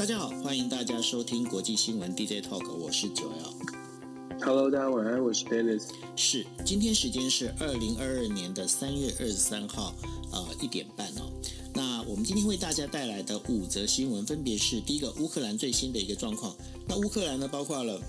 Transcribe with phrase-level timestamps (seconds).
[0.00, 4.40] 大家好，欢迎大家收听国际新闻 DJ Talk，我是九 L。
[4.40, 5.82] Hello，大家晚安，我是 Dennis。
[6.16, 9.94] 是，今天时间是二零二二年的三月二十三号，
[10.32, 11.30] 呃，一点半哦。
[11.74, 16.56] 那我们今天为大家带来的五则新闻，分别是第一个，乌克兰最新的一个状况。
[16.88, 18.00] 那乌克兰呢，包括了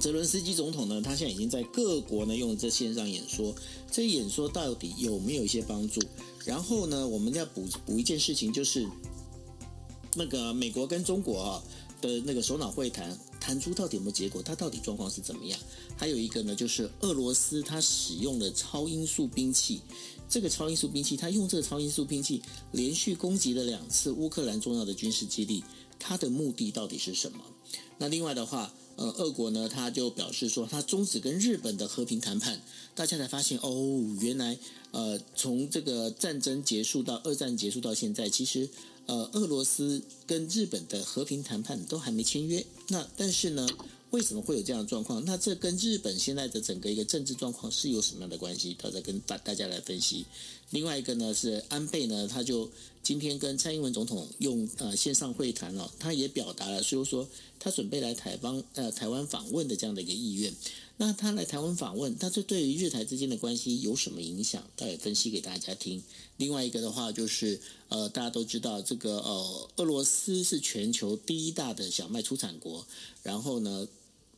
[0.00, 3.54] 泽伦斯基总统呢，他现在已经在各国呢用这线上演说，
[3.92, 6.00] 这演说到底有没有一些帮助？
[6.44, 8.88] 然后呢，我们要补补一件事情，就是。
[10.14, 11.62] 那个美国跟中国啊
[12.00, 14.42] 的那个首脑会谈谈出到底有没有结果？
[14.42, 15.58] 它到底状况是怎么样？
[15.96, 19.80] 还有一个呢，就是俄罗斯它使用了超音速兵器，
[20.28, 22.42] 这个超音速兵器，它用这个超音速兵器
[22.72, 25.62] 连续攻击了两次乌克兰重要的军事基地，
[25.98, 27.38] 它的目的到底是什么？
[27.98, 28.72] 那另外的话。
[28.96, 32.62] 呃，俄国呢，他就表示说，他终止跟日本的和平谈判，
[32.94, 34.56] 大家才发现哦，原来
[34.94, 38.68] 呃，从这个战争结束到二战结束到现在，其实
[39.06, 42.64] 呃，俄罗斯跟日本的和平谈判都还没签约。
[42.90, 43.68] 那但是呢，
[44.10, 45.24] 为什么会有这样的状况？
[45.24, 48.72] 那这跟日本现在的整个一个政治状况是有什么样的关系？
[48.74, 50.24] 到时跟大大家来分析。
[50.70, 52.70] 另外一个呢是安倍呢，他就
[53.02, 60.54] 今天跟蔡英文总统用呃线上会谈了，他也表达了，所以说他准备来台湾呃台湾访问的这样的一个意愿。
[60.96, 64.62] 那他来台湾访问，他这对于日台之间的关系有什么影响？
[64.76, 66.02] 他也分析给大家听。
[66.36, 72.86] 另外一个的话就是呃大家都知道这个呃俄罗斯是全球第一大的小麦出产国，
[73.22, 73.88] 然后呢。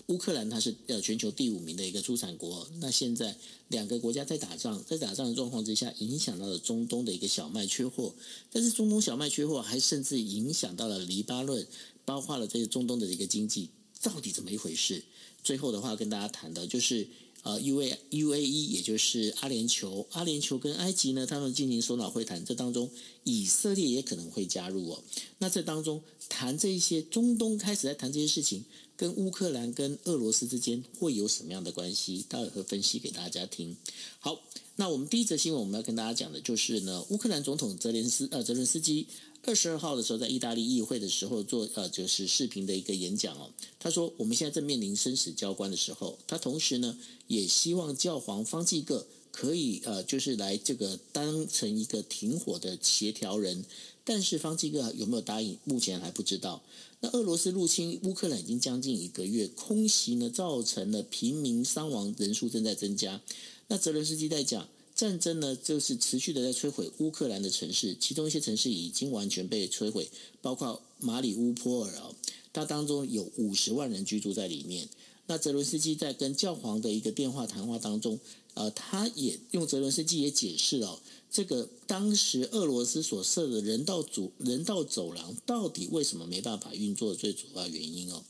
[0.08, 8.14] 乌克兰它是呃全球第五名的一个出产国，那现在两个国家在打仗，在打仗的状况之下，影响到了中东的一个小麦缺货，
[8.52, 11.66] 但是中东小麦缺货，还甚至影响到了黎巴嫩，
[12.04, 13.70] 包括了这个中东的一个经济，
[14.00, 15.02] 到底怎么一回事？
[15.47, 17.06] 最后的话跟大家谈的就是。
[17.47, 22.91] 呃，U A U A E，也就是阿联酋，阿联酋跟埃及呢，他们进行首脑会谈，这当中
[23.22, 25.05] 以色列也可能会加入哦。
[25.38, 28.64] 那这当中谈这一些中东开始在谈这些事情，
[28.97, 32.25] 跟乌克兰跟俄罗斯之间会有什么样的关系？
[32.28, 33.76] 待会会分析给大家听。
[34.19, 34.41] 好，
[34.76, 39.06] 那我们第一则新闻我们要跟大家讲的就是呢，乌克兰总统泽连斯呃泽连斯基。
[39.43, 43.48] 二十二号的时候，在意大利议会的时候做呃，就是视频的一个演讲哦。
[43.78, 53.65] 他说，我们现在正面临生死交关的时候，他同时呢也希望教皇方济各可以呃，就是来这个当成一个停火的协调人。
[54.03, 56.62] 但是方济各有没有答应，目前还不知道。
[57.00, 63.20] 那俄罗斯入侵乌克兰已经将近一个月，空袭呢造成了平民伤亡人数正在增加。
[63.68, 64.68] 那泽伦斯基在讲。
[64.96, 72.10] 战争呢，就是持续的在摧毁乌克兰的城市，其中一些城市已经完全被摧毁，包括马里乌波尔啊，
[72.50, 74.88] 它当中有五十万人居住在里面。
[75.26, 78.18] 那泽伦斯基在跟教皇的一个电话谈话当中，
[78.54, 80.98] 呃，他也用泽伦斯基也解释了
[81.31, 88.22] 这个当时俄罗斯所设的人道主人道走廊到底为什么没办法运作的最主要原因哦。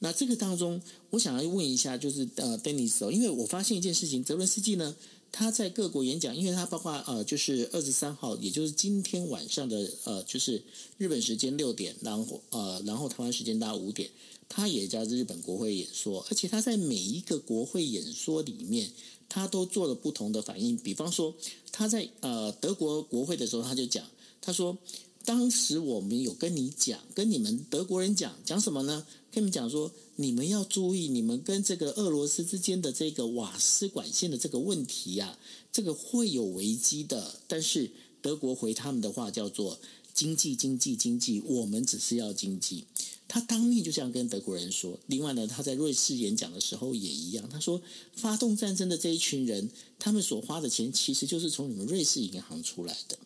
[0.00, 0.80] 那这个当中，
[1.10, 4.96] 我想要问一下，就是呃，Dennis 哦，因为我发现一件事情，泽伦斯基呢。
[5.32, 10.60] 他在各国演讲，因为他包括呃，就是二十三号，也就是今天晚上的呃，就是
[10.98, 14.10] 日本时间六点，然后呃，然后台湾时间大概五点，
[14.48, 18.90] 他也在日本国会演说，而且他在每一个国会演说里面，
[19.30, 20.76] 他都做了不同的反应。
[20.76, 21.34] 比方说，
[21.72, 24.04] 他在呃德国国会的时候，他就讲，
[24.42, 24.76] 他说。
[25.22, 29.06] 当时我们有跟你讲，跟你们德国人讲，讲什么呢？
[29.30, 35.38] 跟你们讲说，你们要注意，你们跟这个俄罗斯之间的这个瓦斯管线的这个问题呀、啊，
[35.70, 37.38] 这个会有危机的。
[37.46, 37.90] 但是
[38.22, 39.78] 德国回他们的话叫做
[40.14, 42.86] 经济，经济，经济，我们只是要经济。
[43.32, 44.98] 他当面就这样跟德国人说。
[45.06, 47.80] 另外呢，他在瑞士演讲的时候也一样，他说，
[48.12, 49.70] 发动战争的这一群人，
[50.00, 53.16] 他们所花的钱其实就是从你们瑞士银行出来的。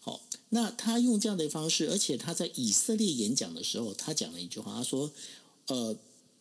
[0.00, 5.12] 好那他用这样的方式，而且他在以色列演讲的时候，他讲了一句话，他说
[5.68, 5.94] ：“呃，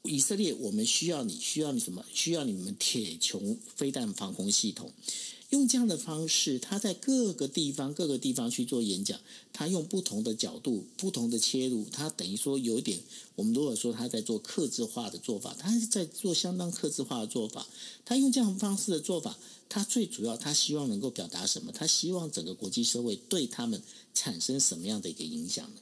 [0.03, 2.05] 以色列，我们需要你，需要你什么？
[2.13, 4.89] 需要你们铁穹飞弹防空系统。”
[5.51, 9.19] 用这样的方式，他在各个地方、各个地方去做演讲，
[9.53, 12.99] 他用不同的角度、不同的切入，他等于说有一点，
[13.35, 17.67] 我们如果说他在做克制化的做法，他是在做相当克制化的做法，
[18.05, 19.37] 他用这样方式的做法。
[19.67, 21.71] 他最主要，他希望能够表达什么？
[21.71, 23.81] 他希望整个国际社会对他们
[24.13, 25.81] 产生什么样的一个影响呢？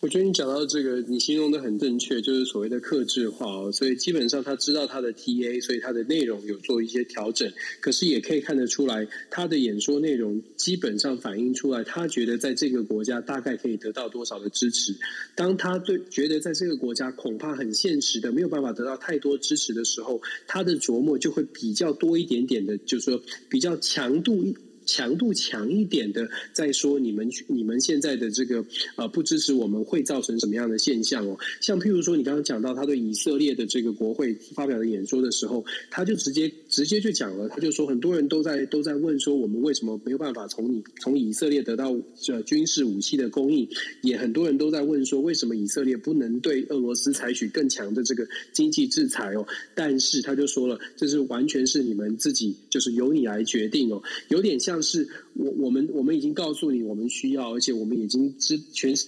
[0.00, 3.72] 我觉得你讲到这个，你形容的很正确，就是所谓的克制化哦。
[3.72, 7.50] 所以基本上他知道他的 TA，所以他的内容有做一些调整。
[7.80, 14.94] 可是也可以看得出来，他的演说内容基本上反映出来，他觉得在这个国家大概可以得到多少的支持。
[15.34, 24.54] 当他对觉得在这个国家恐怕很现实的没有办法得到太多支持的时候，他的琢磨就会比较多一点点的，就是说比较强度。
[24.84, 28.64] 强度强一点的在说你们你们现在的这个
[28.96, 31.38] 呃不支持我们会造成什么样的现象哦？
[31.60, 43.66] 像譬如说你刚刚讲到他对以色列的这个国会发表的演说的时候，他就直接直接就讲了，他就说很多人都在都在问说我们为什么没有办法从你从以色列得到这军事武器的供应，
[44.02, 49.46] 也很多人都在问说为什么以色列不能对俄罗斯采取更强的这个经济制裁哦？
[49.74, 54.73] 但是他就说了，这是完全是你们自己就是由你来决定哦，有点像。
[54.74, 59.06] 像是我我们我们已经告诉你我们需要，而且我们已经知全世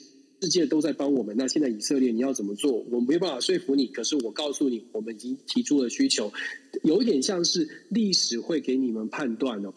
[0.49, 1.35] 界都在帮我们。
[1.37, 2.85] 那现在以色列你要怎么做？
[2.89, 6.33] 我没办法说服你，可是我告诉你，我们已经提出了需求，
[6.85, 9.75] 有一点像是历史会给你们判断哦。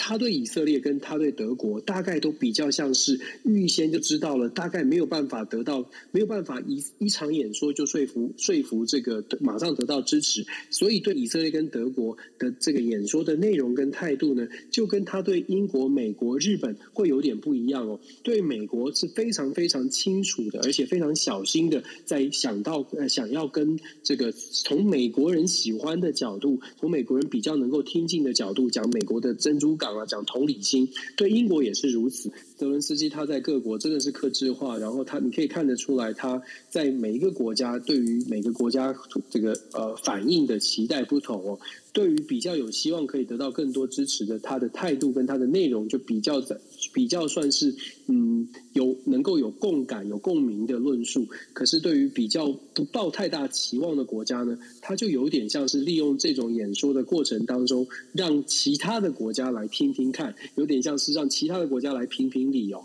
[0.00, 17.98] 他对以色列跟他对德国大概都比较像是预先就知道了，大概没有办法得到，没有办法一一场演说就说服说服这个马上得到支持，所以对以色列跟德国的这个演说的内容跟态度呢，就跟他对英国、美国、日本会有点不一样哦。
[18.22, 29.87] 对美国是非常非常清楚的，而且非常小心的，在想到呃想要跟这个从美国人喜欢的角度，从美国人比较能够听进的角度讲美国的珍珠港。
[29.96, 32.30] 啊，讲同理心，对英国也是如此。
[32.56, 38.94] 泽伦斯基他在各国真的是客制化，然后他你可以看得出来，他在每一个国家对于每个国家
[39.30, 41.58] 这个呃反应的期待不同哦。
[41.98, 46.56] 对于比较有希望可以得到更多支持的，他的态度跟他的内容就比较在
[46.94, 47.74] 比较算是
[48.06, 51.26] 嗯有能够有共感、有共鸣的论述。
[51.52, 62.84] 可是对于比较不抱太大期望的国家呢，他就有点像是利用这种演说的过程当中，让其他的国家来听听看，有点像是让其他的国家来评评理哦。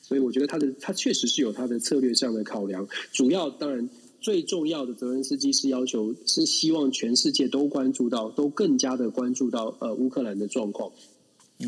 [0.00, 3.88] 所以我觉得他的他确实是有他的策略上的考量，主要当然。
[4.22, 10.92] 最重要的，泽伦斯基是要求，是希望全世界都关注到，都更加的关注到，呃，乌克兰的状况。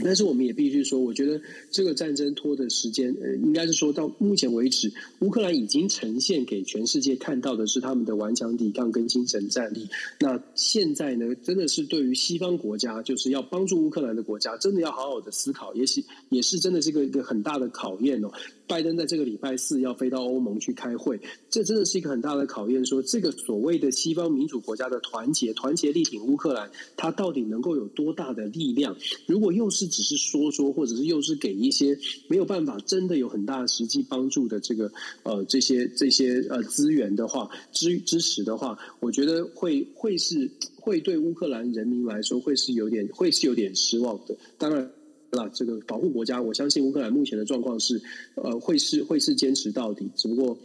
[0.02, 1.40] 但是我们也必须说，我觉得
[1.70, 9.88] 这个战争拖的时间，呃，应该是说到目前为止，乌克兰已经呈现给全世界看到的是他们的顽强抵抗跟精神战力。
[10.18, 18.32] 那现在呢，真的是对于西方国家，就是要帮助乌克兰的国家，真的要好好的思考，也许也是真的是一个一个很大的考验哦。
[18.66, 21.20] 拜登在这个礼拜四要飞到欧盟去开会，
[21.50, 22.84] 这真的是一个很大的考验。
[22.86, 28.96] 说这个所谓的西方民主国家的团结，团结力挺乌克兰，它到底能够有多大的力量？
[29.26, 34.90] 如果又是只是说说，或者是又是给一些没有办法真的有很大的实际帮助的这个
[35.24, 40.50] 呃这些这些呃资源的话，支支持的话，我觉得会会是
[40.80, 44.36] 会对乌克兰人民来说会是有点会是有点失望的。
[44.56, 44.90] 当然。
[45.34, 48.00] 那这个保护国家，我相信乌克兰目前的状况是，
[48.36, 50.10] 呃，会是会是坚持到底。
[50.16, 50.56] 只不过，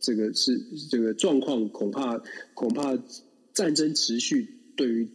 [0.00, 0.60] 这个是
[0.90, 2.20] 这个状况，恐怕
[2.54, 2.96] 恐怕
[3.54, 5.08] 战争持续，对于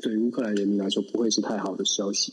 [0.00, 2.32] 对乌克兰人民来说，不会是太好的消息。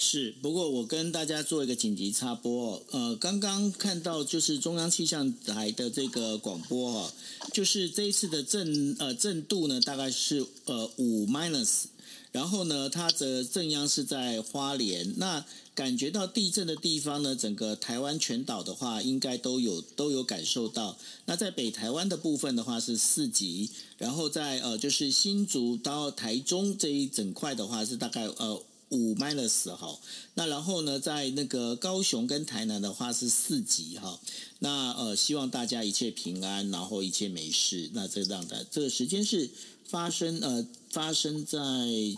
[0.00, 7.12] 是，不过我跟大家做一个紧急插播，呃，刚刚看到就是中央气象台的这个广播哈，
[7.52, 11.86] 就是这一次的震呃震度呢，大概是呃五 minus。
[12.32, 15.14] 然后呢，它的震央是在花莲。
[15.16, 15.44] 那
[15.74, 20.96] 感觉到地震的地方呢，整个台湾全岛的话，应该都有都有感受到。
[21.26, 29.98] 那在北台湾的部分的话是四级，然后在呃就是新竹到台中这一整块的话是大概呃五 minus 哈。
[30.34, 34.20] 那然后呢，在那个高雄跟台南的话是四级哈。
[34.60, 37.90] 那呃希望大家一切平安，然后一切没事。
[37.92, 39.50] 那这样的这个时间是。
[39.88, 41.58] 发生呃，发生在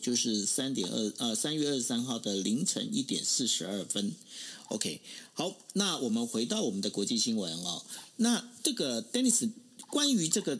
[0.02, 4.10] 就是三点二呃三月二十三号的凌晨一点四十二分。
[4.70, 5.00] OK，
[5.34, 7.84] 好，那我们回到我们的国际新闻哦。
[8.16, 9.52] 那这个 Dennis
[9.88, 10.58] 关于这个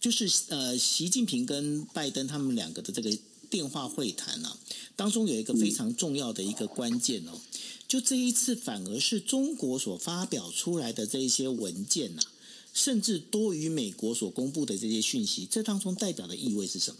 [0.00, 3.16] 就是呃习近平跟拜登他们两个的这个
[3.50, 4.56] 电话会谈啊，
[4.96, 7.40] 当中有一个非常重要的一个关键哦，
[7.86, 12.32] 就这一次反而是中国所发表出来的这一些文件呐、啊。
[12.74, 16.96] 甚至多于美国所公布的这些讯息，这当中代表的意味是什么？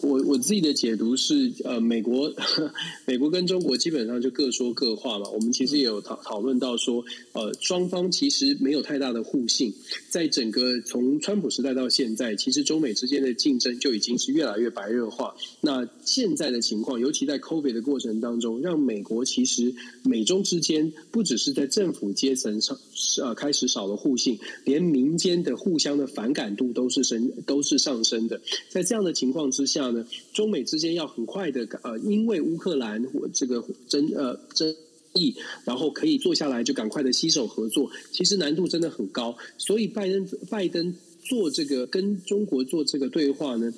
[0.00, 2.32] 我我自己的解读是，呃，美国
[3.06, 5.28] 美国跟中国基本上就各说各话嘛。
[5.30, 9.72] 我们其实也有讨讨论到说，呃，双方其实没有太大的互信。
[10.08, 15.34] 在整个从川普时代到现在，其实中美之间的竞争就已经是越来越白热化。
[15.60, 22.76] 那现在的情况，尤其在 COVID 的过程当中，让美国其实美中之间不只是在政府阶层上
[23.22, 28.40] 呃开始少了互信，连民间的互相的反感度都是升都是上升的。
[28.68, 34.74] 在这样的情况之下呢，中美之间要很快的呃，因为乌克兰这个争呃争
[35.12, 39.36] 议，然后可以坐下来就赶快的携手合作，其实难度真的很高。
[39.58, 43.72] 所以拜登拜登做这个跟中国做这个对话呢，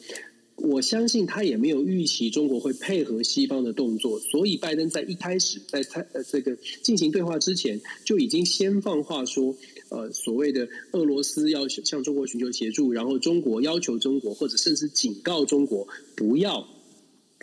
[0.57, 9.57] 我相信他也没有预期中国会配合西方的动作，所以拜登在一开始在他呃这个进行对话之前，就已经先放话说，
[9.95, 15.87] 呃所谓的俄罗斯要向中国寻求协助，然后中国要求中国或者甚至警告中国
[16.17, 16.67] 不要。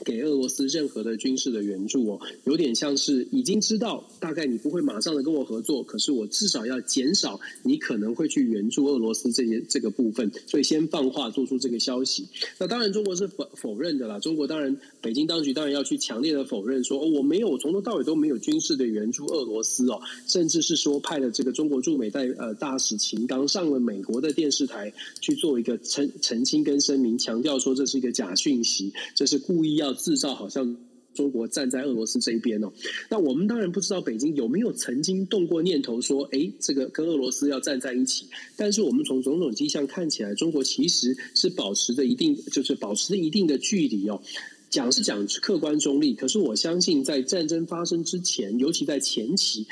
[0.03, 12.27] 给俄罗斯任何的军事的援助哦，有点像是已经知道大概你不会马上的跟我合作，可是我至少要减少你可能会去援助俄罗斯这些这个部分，所以先放话做出这个消息。
[12.57, 29.90] 那当然中国是否否认的啦，中国当然北京当局当然要去强烈的否认说，哦，我没有从头到尾都没有军事的援助俄罗斯哦，甚至是说派了这个中国驻美代呃大使秦刚上了美国的电视台去做一个澄澄清跟声明，强调说这是一个假讯息，这是故意要。
[29.93, 30.77] 制造好像
[31.13, 32.71] 中国站在俄罗斯这一边哦，
[33.09, 38.27] 那我们当然不知道北京有没有曾经动过念头说，哎，这个跟俄罗斯要站在一起。
[38.55, 44.21] 但是我们从种种迹象看起来，中国其实是保持着一定，就是保持着一定的距离哦。
[44.69, 49.67] 讲是讲客观中立，可是我相信在战争发生之前，尤其在前期。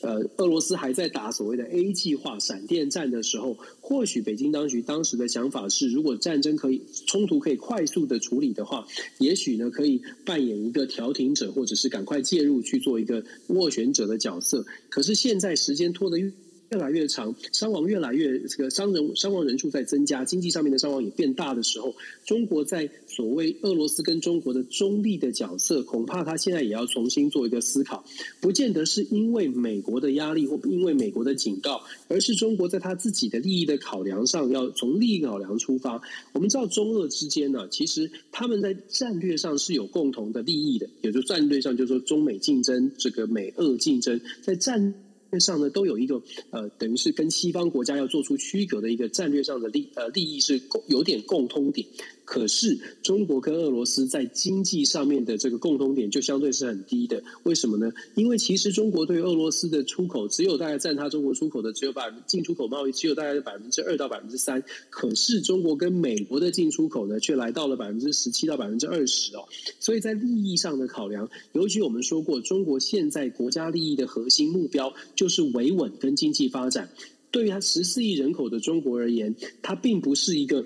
[0.00, 8.86] 呃，俄罗斯还在打所谓的 A 计划闪电战的时候，或许北京当局当时的想法是，如果战争可以冲突可以快速的处理的话，
[9.18, 14.64] 也许呢可以扮演一个调停者，或者是赶快介入去做一个斡旋者的角色。
[14.88, 16.32] 可是现在时间拖得越
[16.72, 28.02] 越来越长，伤亡越来越这个伤人伤亡人数在增加，经济上面的伤亡也变大的时候，中国在所谓俄罗斯跟中国的中立的角色，恐怕他现在也要重新做一个思考，
[28.40, 36.00] 不见得是因为美国的压力或因为美国的警告，而是中国在他自己的利益的考量上，要从利益考量出发。
[36.32, 44.94] 我们知道中俄之间呢，其实他们在战略上是有共同的利益的，也就战略上就是说中美竞争，这个美俄竞争在战。
[45.40, 51.86] 上呢都有一个呃，等于是跟西方国家要做出区隔的一个战略上的利呃利益是共有点共通点。
[52.24, 57.22] 可是中国跟俄罗斯在经济上面的这个共同点就相对是很低的。
[57.42, 57.92] 为什么呢？
[58.14, 64.62] 因为其实中国对俄罗斯的出口只有大概占它中国出口的只有百分进出口贸易只有大概百分之二到百分之三。
[64.88, 69.44] 可是中国跟美国的进出口呢，却来到了百分之十七到百分之二十哦。
[69.80, 76.88] 所以在利益上的考量，尤其我们说过，中国现在国家利益的核心目标就是维稳跟经济发展。
[77.30, 80.64] 对于它十四亿人口的中国而言，它并不是一个。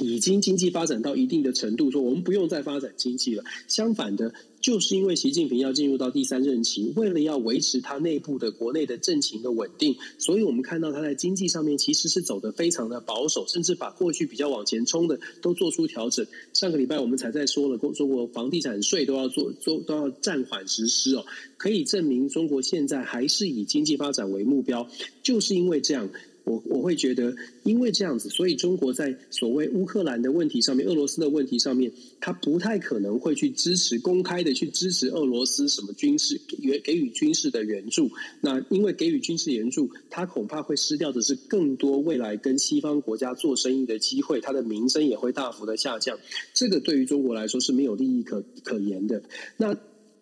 [0.00, 3.44] 已经经济发展到一定的程度，说我们不用再发展经济了。
[3.68, 16.26] 相反的，就是因为习近平要进入到第三任期，为了要维持他内部的国内的政情的稳定，所以我们看到他在经济上面其实是走得非常的保守，甚至把过去比较往前冲的都做出调整。
[16.52, 21.24] 上个礼拜我们才在说了，中国房地产税都要做做都要暂缓实施哦，
[21.56, 24.88] 可以证明中国现在还是以经济发展为目标，
[25.22, 26.10] 就是因为这样。
[26.44, 38.10] 我我会觉得，因为这样子，所以中国在所谓乌克兰的问题上面、俄罗斯的问题上面，他不太可能会去支持公开的去支持俄罗斯什么军事给给予军事的援助。
[38.40, 46.18] 那因为给予军事援助，他恐怕会失掉的是更多未来跟西方国家做生意的机会，他的名声也会大幅的下降。
[46.52, 49.22] 这个对于中国来说是没有利益可可言的。
[49.56, 49.74] 那。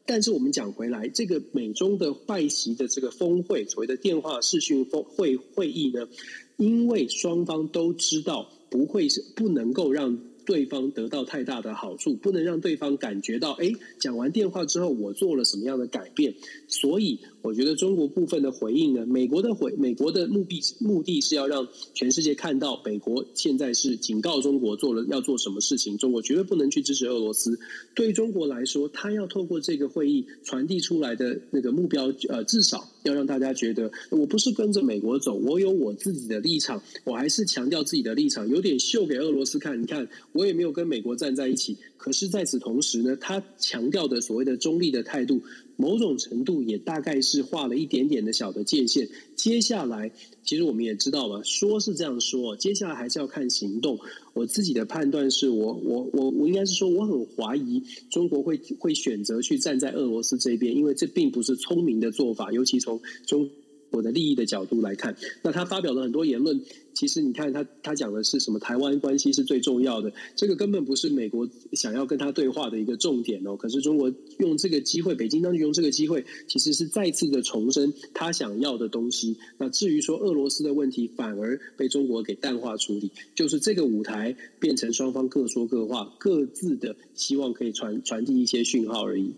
[0.06, 6.08] 但是我们讲回来，这个美中的拜习的这个峰会，所谓的电话视讯峰会会议呢，
[6.56, 10.31] 因为双方都知道不会是不能够让。
[10.44, 16.34] 对方得到太大的好处，不能让对方感觉到，哎，讲完电话之后我做了什么样的改变。
[16.68, 27.58] 所以，我觉得中国部分的回应呢，美国的回，美国的目的目的是要让全世界看到，美国现在是警告中国做了要做什么事情，中国绝对不能去支持俄罗斯。
[27.94, 40.08] 对中国来说，他要透过这个会议传递出来的那个目标，呃，至少要让大家觉得，我不是跟着美国走，我有我自己的立场，我还是强调自己的立场，有点秀给俄罗斯看，你看。
[40.32, 45.40] 我也没有跟美国站在一起，可是在此同时呢，他强调的所谓的中立的态度，
[45.82, 49.08] 某种程度也大概是画了一点点的小的界限。
[49.34, 50.12] 接下来，
[50.44, 53.98] 其实我们也知道了，说是这样说，接下来还是要看行动。
[54.32, 63.50] 我自己的判断是我我我我应该是说，我很怀疑中国会会选择去站在俄罗斯这边，因为这并不是聪明的做法，尤其从中
[63.92, 65.16] 我的利益的角度来看。
[65.42, 66.60] 那他发表了很多言论。
[66.94, 68.58] 其实你看他，他讲的是什么？
[68.58, 73.56] 台湾关系是最重要的，这个根本不是美国想要跟他对话的一个重点哦。
[73.56, 79.38] 可是中国用这个机会，北京当局用这个机会，其实是再次的重申他想要的东西。
[79.56, 89.32] 那至于说俄罗斯的问题，反而被中国给淡化处理，就是这个舞台变成双方各说各话，各自的希望可以传传递一些讯号而已。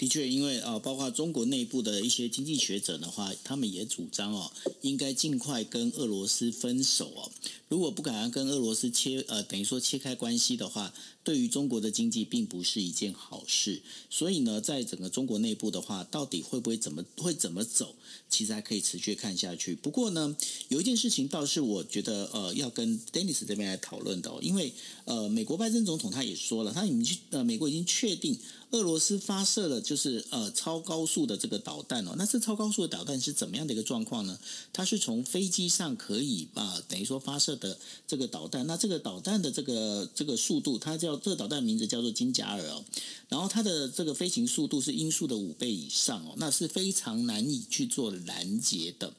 [0.00, 7.30] 的确，因为啊，包括中国内部的一些经济学者的话，他们也主张哦，应该尽快跟俄罗斯分手哦。
[7.68, 13.82] 如果不敢跟俄罗斯切呃，等于说切开关系的话，对于中国的经济并不是一件好事。
[14.08, 17.94] 所以呢，在整个中国内部的话，到底会不会怎么会怎么走，
[18.30, 19.74] 其实还可以持续看下去。
[19.74, 20.34] 不过呢，
[20.68, 24.72] 有一件事情倒是我觉得呃要跟 Dennis 这边来讨论的哦，因为
[25.04, 28.38] 呃美国拜登总统他也说了，他已经呃美国已经确定。
[28.72, 34.38] 俄罗斯发射了就是呃超高速的这个导弹哦，那这超高速的导弹是怎么样的一个状况呢？
[34.72, 38.66] 它是从飞机上可以啊，等于说发射的这个导弹。
[38.66, 42.84] 那这个导弹的这个这个速度，它叫这个导弹名字叫做金甲尔哦，
[43.28, 49.12] 然后它的这个飞行速度是音速的五倍以上哦，那是非常难以去做拦截的。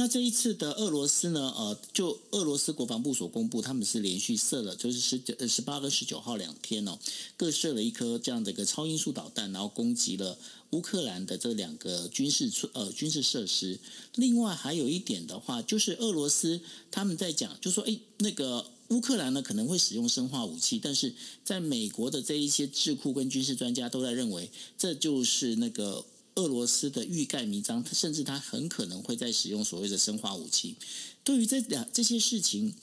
[0.00, 1.52] 那这一次的俄罗斯呢？
[1.56, 6.96] 呃，就俄罗斯国防部所公布，他们是连续射了，就是十九、呃十八跟十九号两天哦，
[7.36, 10.38] 各射了一颗这样的一个超音速导弹，然后攻击了
[10.70, 13.80] 乌克兰的这两个军事呃军事设施。
[14.14, 16.60] 另外还有一点的话，就是俄罗斯
[16.92, 21.12] 他们在讲，就说哎，那个乌克兰呢可能会使用生化武器，但是
[21.42, 26.04] 在美国的这一些智库跟军事专家都在认为，这就是那个。
[26.38, 30.76] 俄罗斯的欲盖弥彰，甚至他很可能会在使用所谓的生化武器。
[31.24, 32.74] 对于这两这些事情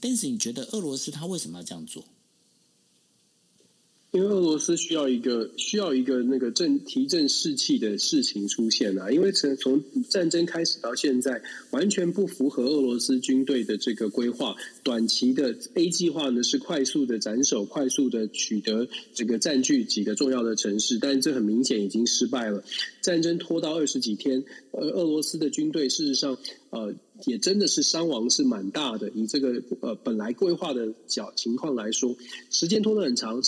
[0.00, 2.04] 但是你觉得俄罗斯他为什么要这样做？
[4.16, 14.56] 因为俄罗斯需要一个需要一个那个振提振士气的事情出现啊，因为从从战争开始到现在，完全不符合俄罗斯军队的这个规划。
[14.82, 22.64] 短期的 A 计划呢是快速的斩首，快速的取得这个占据几个重要的城市，但这很明显已经失败了。
[23.02, 26.38] 战争拖到二十几天，呃，俄罗斯的军队事实上
[26.70, 26.94] 呃
[27.26, 29.10] 也真的是伤亡是蛮大的。
[29.10, 32.16] 以这个呃本来规划的角情况来说，
[32.48, 33.42] 时间拖得很长。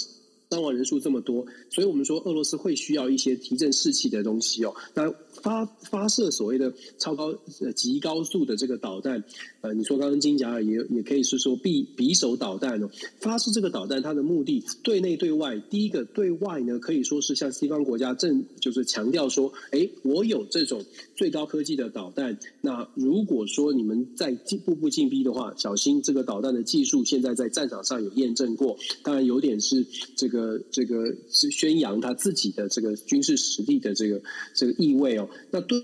[0.50, 4.75] 伤亡人数这么多，所以我们说俄罗斯会需要一些提振士气的东西哦。
[4.95, 5.12] 那
[5.43, 9.23] 发发射所谓的超高呃极高速的这个导弹，
[9.61, 12.88] 呃，你说刚刚金甲也也可以是说匕匕首导弹哦。
[13.21, 20.83] 发射这个导弹，它的目的对内对外，第一个对外呢可以说是向西方国家正就是强调说，哎，我有这种
[21.14, 22.38] 最高科技的导弹。
[22.62, 24.33] 那如果说你们在
[24.64, 29.84] 步步进逼的话，小心这个导弹的技术现在在战场上有验证过，当然有点是
[30.17, 30.38] 这个。
[30.39, 34.23] 呃，这个是宣扬他自己的这个军事实力的这个
[34.55, 35.29] 这个意味哦。
[35.51, 35.83] 那对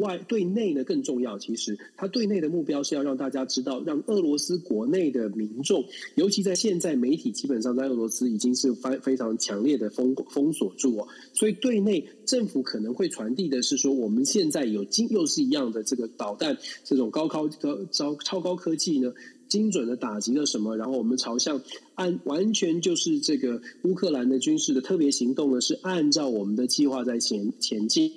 [0.00, 5.84] 外对内呢更重要，其实他对内的目标是要让大家知道，让俄罗斯国内的民众，
[6.16, 11.06] 尤其在现在媒体基本上在俄罗斯已经是非非常强烈的封封锁住哦。
[11.32, 19.12] 所以对内政府可能会传递的是说，我们现在有今又是一样的这个导弹，这种高高高超高科技呢。
[19.52, 20.78] 精准的打击了什么？
[20.78, 21.60] 然后我们朝向
[21.94, 28.10] 按完全就是这个乌克兰的军事的特别行动呢，是按照我们的计划在前前进。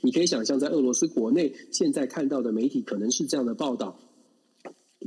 [0.00, 4.00] 你可以想象，在俄罗斯国内现在看到的媒体可能是这样的报道。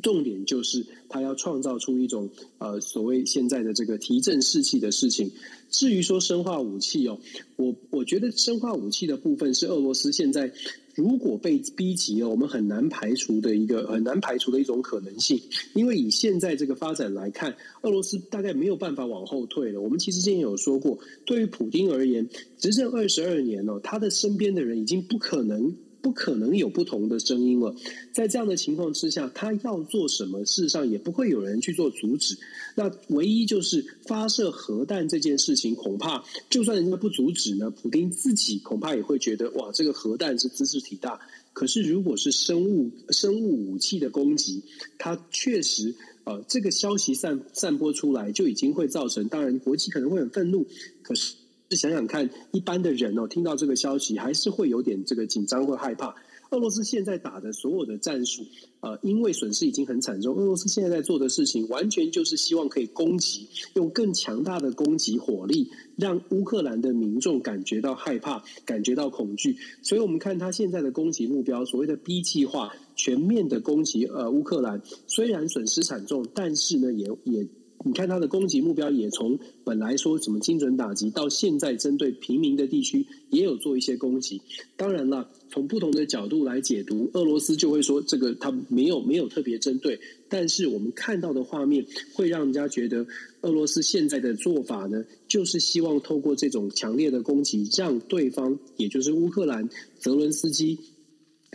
[0.02, 5.32] 重点就是他要创造出一种呃所谓现在的这个提振士气的事情。
[5.70, 7.20] 至于说生化武器哦，
[7.58, 10.54] 我我觉得生化武器的部分是俄罗斯现在。
[10.96, 15.40] 如果被逼急了，我们很难排除的一个很难排除的一种可能性，
[15.74, 19.82] 因为以现在这个发展来看，俄罗斯大概没有办法往后退了。
[19.82, 22.28] 我们其实之前有说过，对于普京而言，
[22.58, 25.76] 执政二十二年了，他的身边的人已经不可能。
[26.02, 27.76] 不可能有不同的声音了。
[28.12, 32.38] 在这样的情况之下，他要做什么，事实上也不会有人去做阻止。
[32.76, 41.20] 那唯一就是发射核弹这件事情，恐怕就算人家不阻止呢，普丁自己恐怕也会觉得哇，这个核弹是兹事体大。
[41.54, 44.64] 可是如果是生物生物武器的攻击，
[44.98, 50.66] 它确实呃，这个消息散散播出来就已经会造成，当然国际可能会很愤怒。
[51.04, 51.36] 可是。
[51.76, 56.16] 想想看，一般的人哦，听到这个消息还是会有点这个紧张或害怕。
[56.52, 58.44] 俄罗斯现在打的所有的战术，
[58.82, 60.36] 呃，因为损失已经很惨重。
[60.36, 69.56] 俄罗斯现在在做的事情，完全就是希望可以攻击，用更强大的攻击火力，让乌克兰的民众感觉到害怕，感觉到恐惧。
[69.82, 77.48] 所以我们看他现在的攻击目标，所谓的 B 计划，全面的攻击呃乌克兰，虽然损失惨重，但是呢，也也。
[77.84, 84.42] 你看他的攻击目标也从本来说怎么精准打击，到现在针对平民的地区也有做一些攻击。
[84.78, 90.00] 当然了，从不同的角度来解读，俄罗斯就会说这个他没有没有特别针对。
[90.30, 93.06] 但是我们看到的画面会让人家觉得，
[93.42, 99.68] 俄罗斯现在的做法呢，就是希望透过这种强烈的攻击，让对方也就是乌克兰
[100.00, 100.78] 泽伦斯基。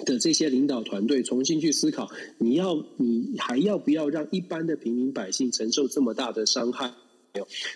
[0.05, 6.93] 的这些领导团队重新去思考，你要你还要不要让一般的平民百姓承受这么大的伤害？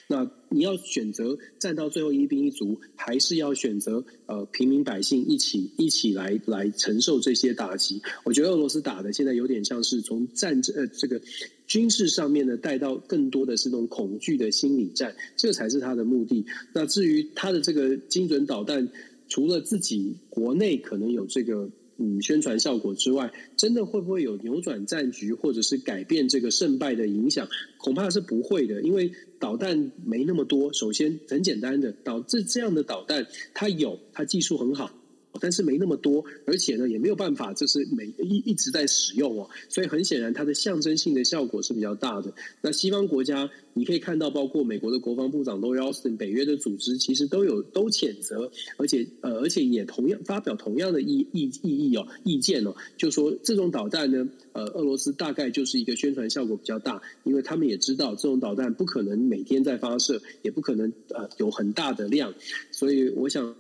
[0.07, 8.01] 那你要选择战到最后一兵一卒，还是要选择呃平民百姓一起一起来来承受这些打击？
[8.25, 11.21] 我觉得俄罗斯打的现在有点像是从战争呃这个
[11.67, 16.47] 军事上面呢带到更多的是那种恐惧的心理战，这才是他的目的。
[16.73, 18.89] 那至于他的这个精准导弹，
[19.29, 21.71] 除了自己国内可能有这个。
[22.03, 27.47] 嗯，宣传效果之外，真的会不会有扭转战局，或者是改变这个胜败的影响？
[27.77, 30.73] 恐怕是不会的，因为导弹没那么多。
[30.73, 34.91] 首先，很简单的导致这样的导弹，它有，它技术很好。
[35.40, 42.33] 但是没那么多，而且呢，也没有办法，就是每一一直在使用哦，所以很显然，它的象征性的效果是比较大的。
[42.61, 62.35] 那西方国家，你可以看到，包括美国的国防部长 Lloyd Austin，北约的组织，其实都有都谴责，而且呃，而且也同样发表同样的意意意义哦，意见哦，就说这种导弹呢，呃，俄罗斯大概就是一个宣传效果比较大，因为他们也知道这种导弹不可能每天在发射，也不可能呃有很大的量，
[62.70, 63.55] 所以我想。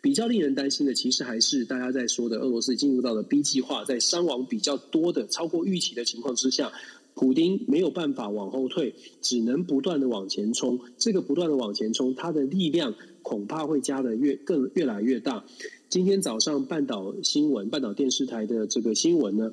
[0.00, 6.70] 比较令人担心的，其实还是大家在说的，俄罗斯进入到了 B 计划，在伤亡比较多的、超过预期的情况之下，
[7.14, 10.78] 普丁没有办法往后退，只能不断的往前冲。
[10.98, 15.44] 这个不断的往前冲，他的力量恐怕会加得越更越来越大。
[15.88, 19.52] 今天早上半岛新闻、半岛电视台的这个新闻呢，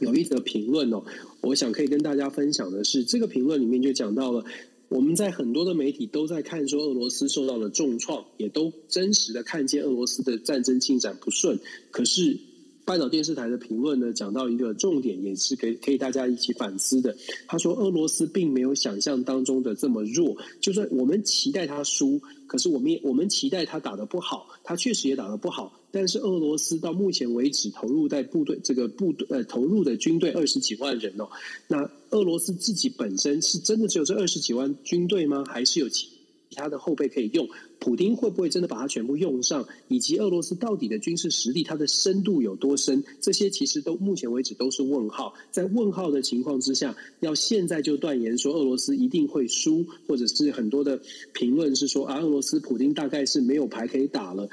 [0.00, 1.04] 有一则评论哦，
[1.42, 4.44] 我想可以跟大家分享的是，这个评论里面就讲到了。
[4.88, 11.58] 我们在很多的媒体都在看说俄罗斯受到了重创，也都真实的看见俄罗斯的战争进展不顺。
[11.90, 12.38] 可是
[12.86, 17.14] 半岛电视台的评论呢，讲到一个重点，也是可以可以大家一起反思的。
[17.48, 25.80] 他说，俄罗斯并没有想象当中的这么弱，就算我们期待他输，可是我们也我们期待他打得不好，他确实也打得不好。
[25.90, 31.28] 但是俄罗斯到目前为止投入在部队这个部队呃投入的军队二十几万人哦，
[31.66, 35.44] 那俄罗斯自己本身是真的只有这二十几万军队吗？
[35.48, 36.08] 还是有其
[36.52, 37.48] 他的后备可以用？
[37.78, 39.66] 普丁会不会真的把它全部用上？
[39.88, 43.04] 以及俄罗斯到底的军事实力，它的深度有多深？
[43.20, 45.34] 这些其实都目前为止都是问号。
[45.50, 51.00] 在问号的情况之下，要现在就断言说俄罗斯一定会输，或者是很多的
[51.32, 54.48] 评论是说啊，俄罗斯普丁大概是没有牌可以打了。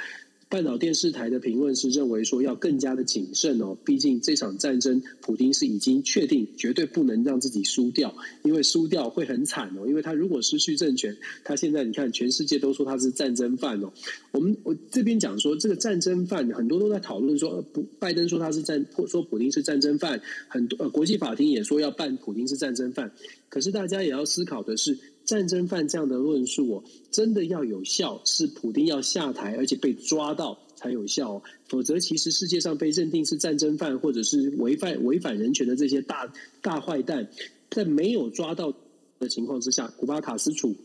[0.54, 9.88] 半岛电视台的评论是认为说要更加的谨慎哦，毕竟这场战争，普丁是已经确定绝对不能让自己输掉，因为输掉会很惨哦。
[9.88, 13.92] 因为他如果失去政权，他现在你看全世界都说他是战争犯哦。
[14.32, 23.12] 我们我这边讲说这个战争犯，很多都在讨论说，不，拜登说他是战，说普丁是战争犯，很多呃国际法庭也说要办普丁是战争犯，
[23.50, 25.00] 可是大家也要思考的是。
[25.26, 31.42] 战争犯这样的论述哦，真的要有效，是普丁要下台，而且被抓到才有效哦。
[31.68, 36.32] 否则，其实世界上被认定是战争犯或者是违反违反人权的这些大
[36.62, 37.30] 大坏蛋，
[37.70, 38.74] 在没有抓到
[39.20, 40.76] 的情况之下，古巴卡斯楚。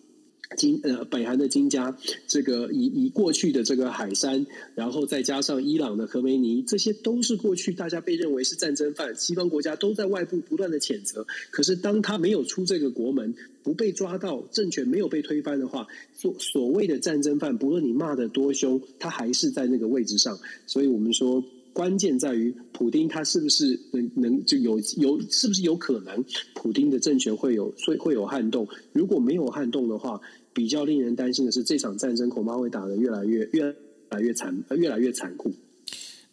[0.56, 11.26] 金呃，北韩的金家，这个以以过去的这个海山，然后再加上伊朗的科梅尼，这些都是过去大家被认为是战争犯，西方国家都在外部不断的谴责。
[11.50, 20.38] 可是当他没有出这个国门，不被抓到，政权没有被推翻的话，所所谓的战争犯，不论你骂得多凶，他还是在那个位置上。
[20.66, 21.44] 所以我们说。
[21.70, 28.66] 关键在于普丁他是不是能能就有有是不是有可能普丁的政权会有会会有撼动？
[28.92, 30.20] 如果没有撼动的话，
[30.58, 33.76] 比较令人担心的是这场战争恐怕会打得越来越越
[34.10, 35.54] 来越残越来越残酷。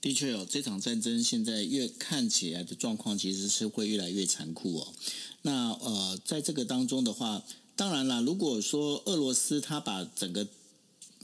[0.01, 4.87] 的确哦，这场战争现在越看起来的状况其实是会越来越残酷哦。
[5.43, 7.43] 那呃，在这个当中的话，
[7.75, 10.47] 当然啦，如果说俄罗斯他把整个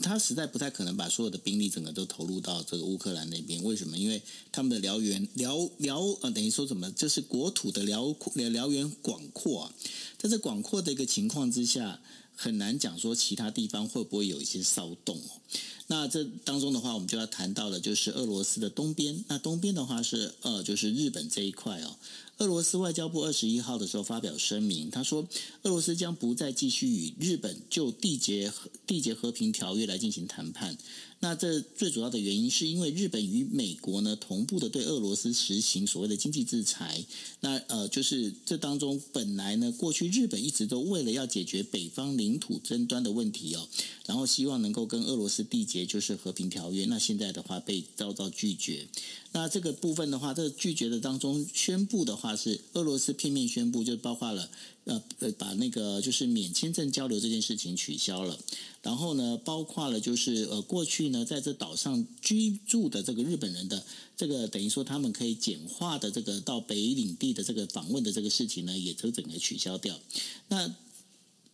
[0.03, 3.97] 他实在不太可能把所有的兵力整个都投入到这个乌克兰那边，为什么？
[3.97, 6.91] 因为他们的燎原燎燎呃，等于说什么？
[6.91, 9.73] 就是国土的辽阔燎原广阔啊，
[10.19, 11.99] 在这广阔的一个情况之下，
[12.35, 15.41] 很难讲说其他地方会不会有一些骚动哦。
[15.87, 19.23] 那这当中的话，我们就要谈到的就是俄罗斯的东边。
[19.27, 21.97] 那东边的话是呃，就是日本这一块哦。
[22.37, 25.27] 俄罗斯外交部二十一号的时候发表声明，他说，
[25.63, 30.75] 俄罗斯将不再继续与日本就缔结和缔结和平条约来进行谈判。
[31.21, 37.05] 那这最主要的原因是因为日本与美国呢同步的对俄罗斯实行所谓的经济制裁。
[37.41, 43.67] 那呃，就是这当中本来呢，过去日本一直都为了要解决北方领土争端的问题哦，
[44.07, 46.85] 然后希望能够跟俄罗斯缔结就是和平条约。
[46.85, 48.87] 那现在的话被遭到拒绝。
[49.33, 54.49] 那这个部分的话，这拒绝的当中宣布的话是俄罗斯片面宣布，就包括了
[54.85, 58.37] 呃呃把那个就是免签证交流这件事情取消了，
[58.81, 63.83] 然后呢，包括了就是呃过去呢在这岛上居住的这个日本人的
[64.17, 69.99] 这个等于说他们可以简化的这个到北领地的这个访问的这个事情呢，也都整个取消掉。
[70.47, 70.73] 那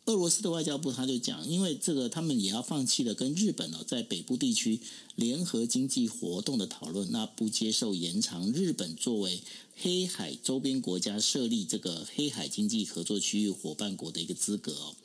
[0.07, 4.79] 俄罗斯的外交部他就讲，因为这个他们也要放弃了跟日本哦在北部地区
[5.15, 9.41] 联合经济活动的讨论，那不接受延长日本作为
[9.75, 14.95] 黑海周边国家设立这个黑海经济合作区域伙伴国的一个资格哦。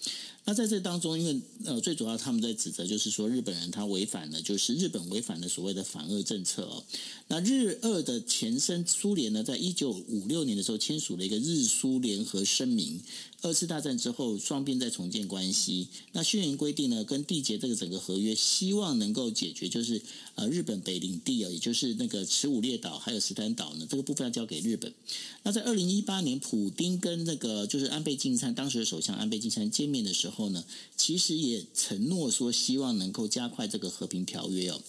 [0.45, 6.83] 那在这当中，因为呃，最主要他们在指责就是说，日本人他违反了，就是日本违反了所谓的反俄政策哦。
[7.29, 13.01] 那日俄的前身苏联呢，在一九五六年的时候签署了一个日苏联合声明。
[13.43, 15.89] 二次大战之后，双边再重建关系。
[16.13, 20.01] 那宣言规定呢，跟缔结这个整个合约，希望能够解决就是
[20.37, 24.95] 呃日本北领地啊，也就是那个耻武列岛还有石垣岛呢，这个部分要交给日本。
[25.43, 30.65] 那在二零一八年，普丁跟那个就是安倍晋三当时的首相安倍晋三见面的时候呢，
[30.97, 34.81] 其实也承诺说希望能够加快这个和平条约哦。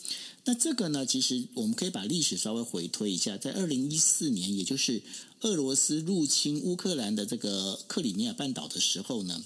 [0.46, 5.02] 那这个呢，其实我们可以把历史稍微回推一下，在二零一四年，也就是
[5.42, 9.42] 俄罗斯入侵乌克兰的这个克里米亚半岛的时候呢，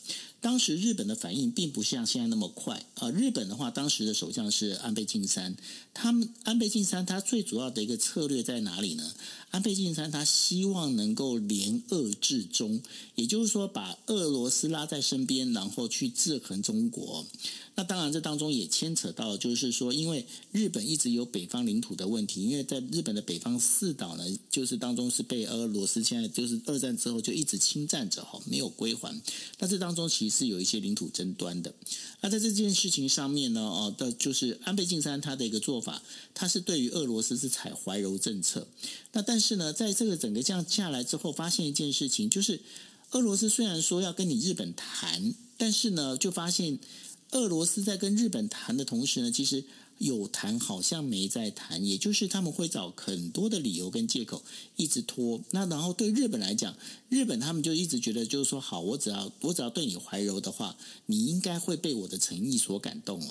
[0.47, 3.11] 当时日本的反应并不像现在那么快啊。
[3.11, 5.57] 日本的话，当时的首相是安倍晋三，
[5.93, 9.13] 他们安倍晋三他最主要的一个策略在哪里呢？
[9.51, 12.81] 安倍晋三他希望能够联俄制中，
[13.15, 17.25] 也就是说把俄罗斯拉在身边，然后去制衡中国。
[17.75, 29.21] 那当然，这当中也牵扯到，就是说，因为日本一直有北方领土的问题，因为在日本的北方四岛呢，就是当中是被俄罗斯现在就是二战之后就一直侵占着哈，没有归还。
[29.59, 31.73] 那这当中其实是有一些领土争端的。
[32.21, 36.01] 那在这件事情上面呢，哦的就是安倍晋三他的一个做法，
[36.33, 38.67] 他是对于俄罗斯是采怀柔政策。
[39.13, 42.61] 那但是呢，在这个整个这样下来之后，发现一件事情，就是
[43.11, 46.77] 俄罗斯虽然说要跟你日本谈，但是呢，就发现。
[47.31, 49.61] 俄罗斯在跟日本谈的同时呢，其实
[49.97, 54.43] 有谈好像没在谈，也就是他们会找很多的理由跟借口
[54.75, 55.41] 一直拖。
[55.51, 56.75] 那然后对日本来讲，
[57.09, 63.21] 日本他们就一直觉得就是说，好，我只要我只要对你怀柔的话，你应该会被我的诚意所感动。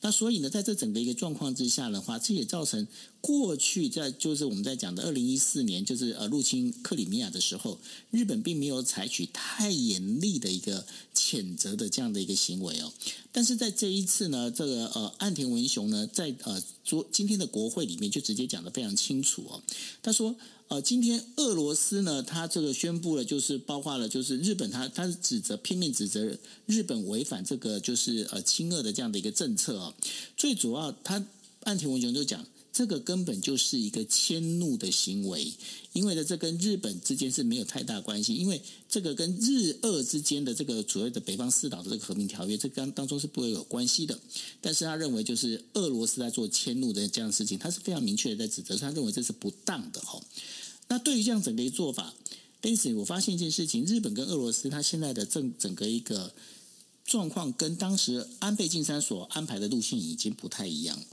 [0.00, 2.86] 那所以呢，在这整个一个状况之下的话，这也造成。
[3.22, 7.78] 过去在就是我们在讲的二零一四年，就是呃入侵克里米亚的时候，
[8.10, 12.92] 日本并没有采取太严厉的一个谴责的这样的一个行为哦。
[13.30, 19.62] 但是在这一次呢，这个呃岸田文雄呢，在呃昨今天的国会里面就直接讲得非常清楚哦。
[20.02, 20.36] 他说
[20.68, 29.94] 呃今天俄罗斯呢，他这个宣布了，就是包括了就是日本他他是指责拼命指责日本违反这个就是呃亲俄的这样的一个政策哦。
[30.36, 31.24] 最主要他
[31.64, 32.46] 岸田文雄就讲。
[32.72, 35.52] 这个根本就是一个迁怒的行为，
[35.92, 44.18] 因为呢，这跟日本之间是没有太大关系，因为这个跟日俄之间的这个所谓的北方四岛的这个和平条约，这当当中是不会有关系的。
[44.62, 50.18] 但是他认为，就是俄罗斯在做迁怒的这样的事情，他是非常明确的在指责，他认为这是不当的哈。
[50.88, 52.14] 那对于这样整个一做法，
[52.62, 56.32] 但是我发现一件事情，日本跟俄罗斯他现在的整整个一个
[57.04, 61.04] 状况，跟当时安倍晋三所安排的路线已经不太一样了。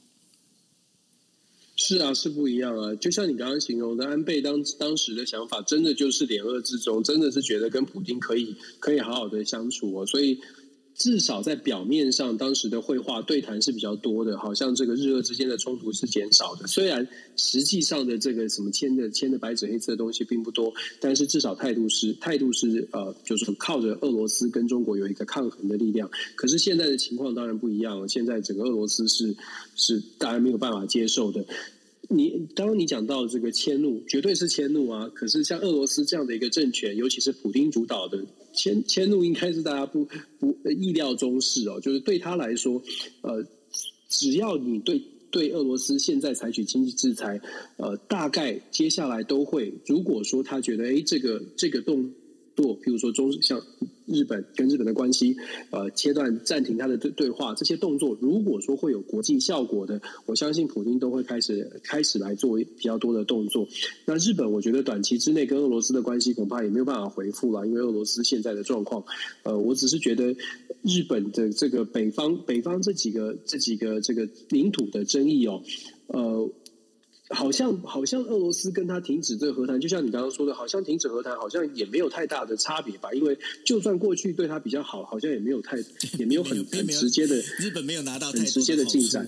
[1.82, 2.94] 是啊，是不一样啊。
[2.96, 10.06] 就像你刚刚形容的，安倍当当时的想法，真的就是联俄之中，真的是觉得跟普京可以可以好好的相处哦。
[10.06, 10.42] 所以
[11.00, 16.68] 至少在表面上，当时的会话对谈是比较多的，好像这个日俄之间的冲突是减少的。
[16.68, 17.08] 虽然
[17.38, 26.12] 实际上的这个什么签的签的白纸黑字的东西并不多，但是至少态度是 态度是呃，就是靠着俄罗斯跟中国有一个抗衡的力量。
[26.36, 29.34] 可是现在的情况当然不一样了，现在整个俄罗斯是
[29.78, 31.46] 是当然没有办法接受的。
[32.12, 35.08] 你刚刚你讲到这个迁怒，绝对是迁怒啊！
[35.14, 40.08] 可是像俄罗斯这样的一个政权，尤其是普丁主导的迁迁怒，应该是大家不
[40.40, 41.80] 不意料中事哦。
[41.80, 42.82] 就是对他来说，
[43.22, 43.46] 呃，
[44.08, 47.40] 只要你对对俄罗斯现在采取经济制裁，
[47.78, 49.72] 呃，大概接下来都会。
[49.86, 52.12] 如果说他觉得，哎，这个这个动
[52.56, 53.62] 作，譬如说中像。
[54.10, 55.38] 日本跟日本的关系，
[55.70, 63.68] 呃，切断、暂停他的对对话，这些动作，如果说会有国际效果的，我相信普京都会开始开始来做比较多的动作。
[64.06, 69.04] 那日本，我觉得短期之内跟俄罗斯的关系恐怕也没有办法回复了，因为俄罗斯现在的状况，
[69.44, 70.36] 呃，我只是觉得
[70.82, 75.62] 日本的这个北方北方这几个这几个这个领土的争议哦，
[76.08, 76.50] 呃。
[77.30, 83.14] 好像好像俄罗斯跟他停止这个和谈，就像你刚刚说的，好像停止和谈，好像也没有太大的差别吧？
[83.14, 85.78] 因为就算过去对他比较好，好像也没有太
[86.18, 89.28] 也没有很 很直接的日本没有拿到很直接的进展，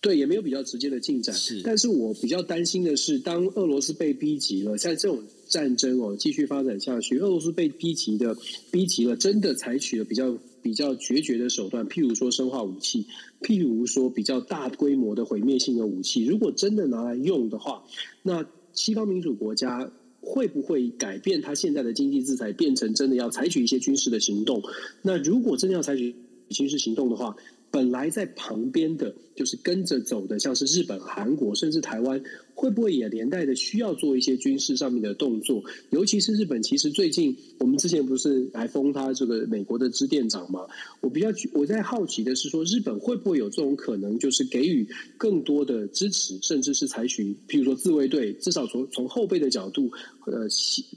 [0.00, 1.34] 对，也没有比较直接的进展。
[1.34, 8.36] 是，但是我比较担心的是，当俄罗斯被逼急了，在这种战争哦继续发展下去，俄罗斯被逼急的
[8.70, 10.38] 逼急了，真的采取了比较。
[10.60, 13.06] 比较决绝的手段，譬如说生化武器，
[13.40, 17.84] 譬如说比较大规模的毁灭性的武器，如果真的拿来用的话，
[18.22, 24.60] 那西方民主国家会不会改变他现在的经济制裁，变成真的要采取一些军事的行动？
[25.00, 26.14] 那如果真的要采取
[26.50, 27.36] 军事行动的话，
[27.70, 32.22] 本来在旁边的，就是跟着走的，像是日本、韩国，甚至台湾。
[32.58, 35.62] 会不会也连带的需要做一些军事上面的动作？
[35.90, 40.66] 尤其是日本，其实最近我们之前不是来封他这个美国的支店长吗？
[41.00, 44.84] 我比较我在好奇的是说，日本会不会有这种可能，就是给予
[45.16, 49.88] 更多的支持，甚至是采取，譬如说自卫队，至少从从后备的角度，
[50.26, 50.48] 呃，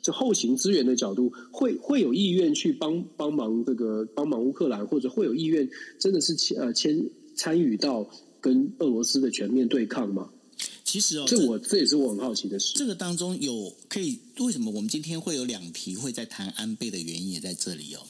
[0.02, 8.08] 这后勤资源的角度，会会有意愿去帮帮忙这个帮忙乌克兰，或者会有意愿真的是呃参参与到
[8.39, 10.30] 跟俄罗斯的全面对抗吗？
[10.84, 12.74] 其实哦，这我这也是我很好奇的事。
[12.76, 18.02] 这个当中有可以为什么我们今天会有两题会在谈安倍的原因也在这里哦。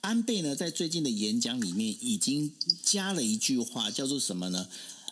[0.00, 4.68] 安倍呢，在最近的演讲里面已经加了一句话，叫做什么呢？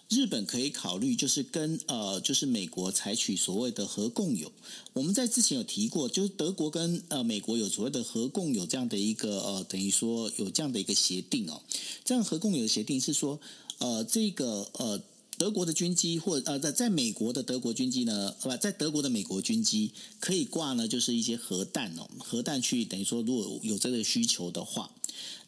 [0.09, 4.53] 日本可以考虑就是跟呃，就是美国采取所谓的核共有。
[4.93, 11.63] 我们在之前有提过，就是德国跟呃美国有所谓的核共有这样的一个呃，等于说有这样的一个协定哦。
[12.05, 13.41] 这样核共有的协定是说，
[13.79, 15.01] 呃，这个呃。
[15.37, 19.91] 德国的军机或呃在在美国的德国军机呢，不在德国的美国军机
[20.21, 24.93] 可以挂呢，就是一些核弹哦，核弹去等于说如果有这个需求的话，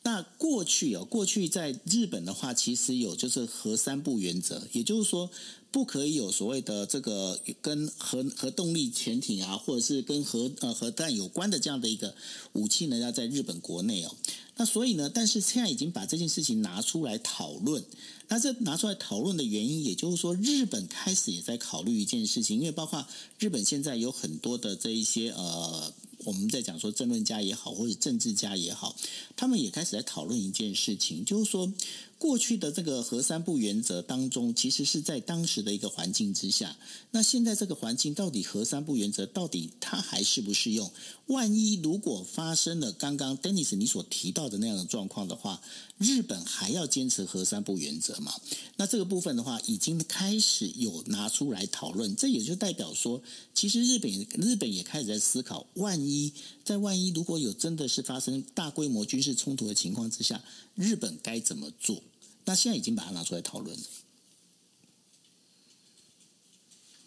[0.07, 5.29] 那过去哦，过去在日本的话，其实有就是核三不原则，也就是说
[5.73, 12.15] 不可以有所谓的这个跟核核动力潜艇啊，或者是跟核呃核弹有关的这样的一个
[12.53, 14.15] 武器呢，要在日本国内哦。
[14.59, 17.83] 那所以呢，但是现在已经把这件事情拿出来讨论。
[18.29, 23.05] 那这拿出来讨论的原因，也就是说，日本开始也在考虑一件事情，因为包括
[23.41, 25.93] 日本现在有很多的这一些呃，
[26.27, 28.95] 我们在讲说政论家也好，或者政治家也好，
[29.37, 31.73] 他们也开始在讨论一件事情，就是说。
[32.19, 36.77] 过去的这个核三不原则当中，其实是在当时的一个环境之下。
[37.11, 40.91] 那现在这个环境到底核三不原则到底它还适不适用？
[41.27, 45.61] 万一如果发生了刚刚 Dennis 你所提到的那样的状况的话，
[45.99, 48.33] 日本还要坚持核三不原则吗？
[48.77, 52.17] 那这个部分的话，已经开始有拿出来讨论。
[52.17, 53.23] 这也就代表说，
[53.55, 56.33] 其实日本日本也开始在思考，万一
[56.65, 60.43] 在万一如果有真的是发生大规模军事冲突的情况之下。
[60.75, 62.03] 日本该怎么做？
[62.47, 63.83] 那现在已经把它拿出来讨论了。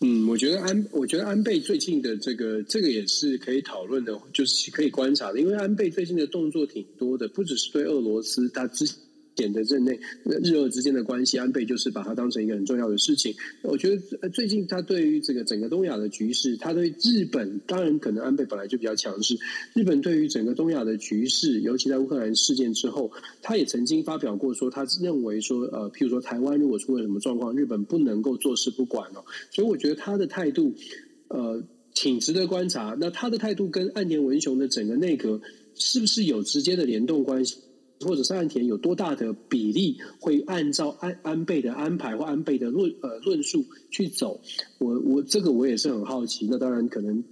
[0.02, 5.42] 嗯，我觉得安，我觉得安倍最近的这个，这个也是可以讨论的，就是可以观察的。
[5.42, 8.90] 因为安倍最近的动作挺多的，不只是对俄罗斯，他之
[9.42, 9.50] 前。
[9.50, 10.00] 的任内，
[10.44, 13.34] 日俄之间的关系，安倍就是把它当成一个很重要的事情。
[13.64, 19.36] 我觉得最近他对于这个整个东亚的局势，他对日本，当然可能安倍本来就比较强势。
[19.74, 29.26] 日本对于整个东亚的局势，尤其在乌克兰事件之后，他也曾经发表过说，他认为说，呃，譬如说台湾如果出了什么状况，日本不能够坐视不管哦。
[29.50, 30.76] 所以我觉得他的态度，
[31.30, 31.64] 呃，
[31.96, 32.96] 挺值得观察。
[33.00, 35.42] 那他的态度跟岸田文雄的整个内阁
[35.74, 37.56] 是不是有直接的联动关系？
[38.02, 44.40] 或者是岸田有多大的比例会按照安安倍的安排或安倍的论呃论述去走？
[44.78, 46.48] 我我这个我也是很好奇。
[46.50, 47.24] 那当然可能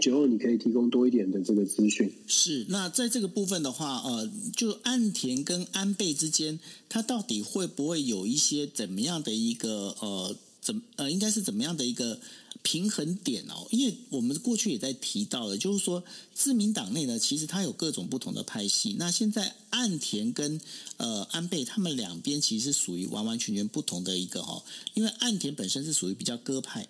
[0.00, 2.10] 九号你可以提供多一点的这个资讯。
[2.26, 12.18] 是，那在这个部分的话，呃，就岸田跟安倍之间，他到底会不会有一些怎么样的一个呃怎呃应该是怎么样的一个？
[12.66, 16.02] 平衡点哦，因为我们过去也在提到的，就是说
[16.34, 18.96] 自民党内呢，其实它有各种不同的派系。
[18.98, 20.60] 那现在岸田跟
[20.96, 26.88] 呃安倍他们两边其实是属于完完全全不同的一个哈，因为岸田本身是属于比较鸽派，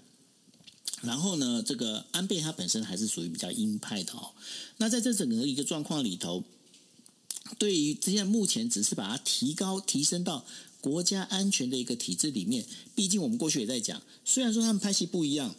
[1.02, 4.32] 然后呢，这个安倍他本身还是属于比较鹰派的哦。
[4.78, 6.42] 那在这整个一个状况里头，
[7.58, 10.46] 对于这些目前只是把它提高提升到
[10.80, 15.54] 国家安全的一个体制里面，毕竟我们过去也在讲，虽然说他们拍戏不一样。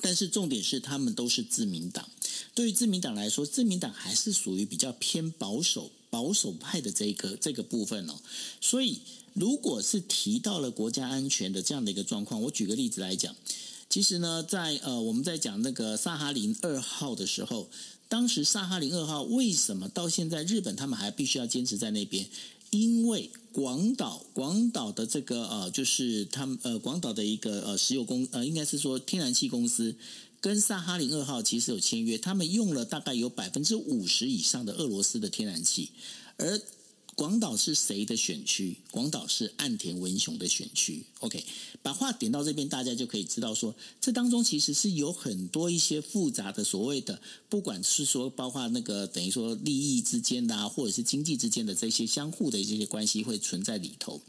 [0.00, 2.08] 但是重点是，他们都是自民党。
[2.54, 8.14] 对于自民党来说，自民党还是属于比较偏保守、保守派的这个这个部分哦。
[8.60, 9.00] 所以，
[9.34, 13.34] 如果是提到了国家安全的这样的一个状况，我举个例子来讲，
[13.90, 17.68] 其实呢，在呃我们在讲那个萨哈林二号的时候，
[18.08, 22.26] 当时萨哈林二号为什么到现在日本他们还必须要坚持在那边？
[22.70, 29.96] 因为广岛，广岛的这个呃，就是他们呃，广岛的一个呃石油公呃，应该是说天然气公司
[30.40, 35.90] 跟萨哈林二号其实有签约，他们用了大概有百分之五十以上的俄罗斯的天然气，
[36.36, 36.60] 而。
[37.16, 38.76] 广岛是谁的选区？
[38.90, 41.02] 广岛是岸田文雄的选区。
[41.20, 41.42] OK，
[41.80, 54.20] 把话点到这边，大家就可以知道说，这当中其实是有很多一些复杂的所谓的，不管是说包括那个等于说利益之间的，或者是经济之间的这些相互的这些关系会存在里头。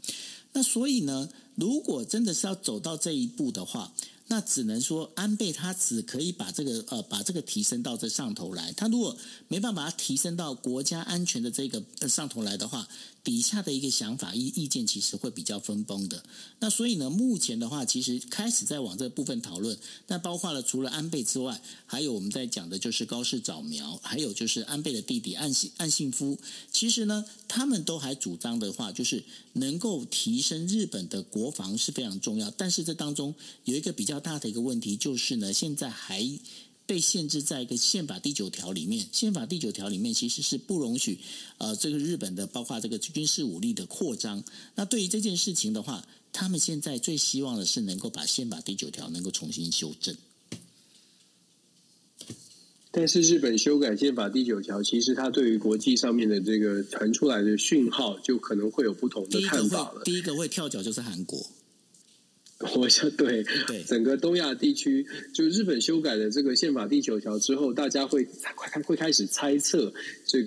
[0.54, 3.92] 那所以呢，如果真的是要走到这一步的话，
[4.28, 8.72] 那只能说安倍他只可以把这个呃把这个提升到这上头来。
[8.72, 9.16] 他如果
[9.48, 12.86] 没办法提升到国家安全的这个上头来的话，
[13.24, 16.22] 底下的一个想法意意见其实会比较分崩的。
[16.58, 19.78] 那所以呢，目前的话其实开始在往这部分讨论。
[20.08, 26.38] 那包括了除了安倍之外，还有我们在讲的就是高市早苗，还有就是安倍的弟弟岸信岸信夫。
[26.70, 32.50] 其实呢，他们都还主张的话，就是能够提升日本的国防是非常重要。
[32.50, 34.18] 但是这当中有一个比较。
[34.18, 36.28] 大的一个问题就是呢，现在还
[36.88, 39.06] 被限制在一个宪法第九条里面。
[39.12, 41.18] 宪法第九条里面其实是不容许
[41.58, 44.42] 呃，这个日本的包括这个军事武力的扩张。
[44.74, 50.16] 那对于这件事情的话，他们现在最希望的是能够把宪法第九条能够重新修正。
[52.90, 60.02] 但是日本修改宪法第九条，其实它对于国际上面的这个传出来的讯号，就可能会有不同的看法了。
[60.04, 61.38] 第一个会，第一个会跳脚就是韩国。
[62.76, 63.82] 我想对，对。
[63.86, 69.92] 整个东亚地区，就日本修改了这个宪法第九条之后，大家会开会开始猜测
[70.26, 70.42] 这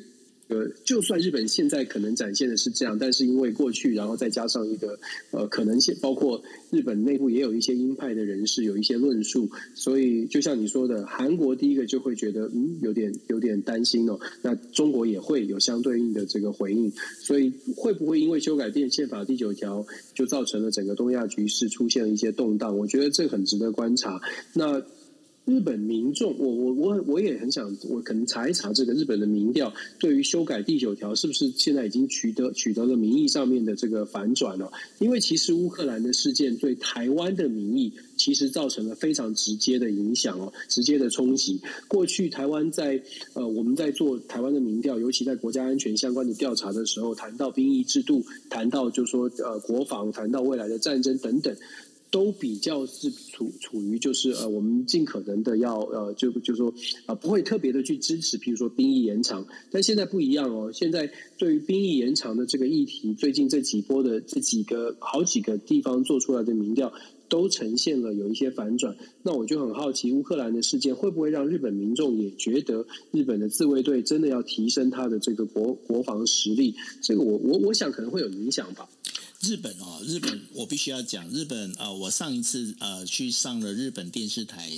[0.51, 4.99] 呃，就算日本现在可能展现的是这样，但是因为过去，然后再加上一个
[5.31, 14.19] 呃可能性，包括日本内部也有一些鹰派的人士有一些论述，所以就像你说的，韩国第一个就会觉得嗯有点有点担心哦。
[14.41, 16.91] 那中国也会有相对应的这个回应，
[17.21, 22.77] 所以会不会因为修改宪宪法第九条，就造成了整个东亚局势出现了一些动荡？
[22.77, 24.19] 我觉得这很值得观察。
[24.53, 24.83] 那。
[25.51, 34.71] 日本民众，我我我我也很想，我可能查一查这个日本的民调，对于修改第九条是不是现在已经取得取得了民意上面的这个反转了？
[34.99, 41.59] 因为其实乌克兰的事件对台湾的民意其实造成了非常直接的影响哦，直接的冲击。
[41.89, 51.53] 过去台湾在呃我们在做台湾的民调，尤其在国家安全相关的调查的时候，谈到兵役制度，谈到就说呃国防，谈到未来的战争等等。
[52.11, 56.69] 都比较是处处于就是呃，我们尽可能的要呃，就就说
[57.05, 59.47] 啊、呃，不会特别的去支持，譬如说兵役延长。
[59.71, 66.91] 但现在不一样哦，现在对于兵役延长的这个议题，最近这几波的这几个好几个地方做出来的民调，
[67.29, 68.97] 都呈现了有一些反转。
[69.23, 76.75] 那我就很好奇，乌克兰的事件会不会让日本民众也觉得日本的自卫队真的要提升他的这个国国防实力？
[77.01, 78.89] 这个我我我想可能会有影响吧。
[79.41, 84.71] 日本哦，日本我必须要讲，日本啊、呃，我上一次呃去上了日本电视台。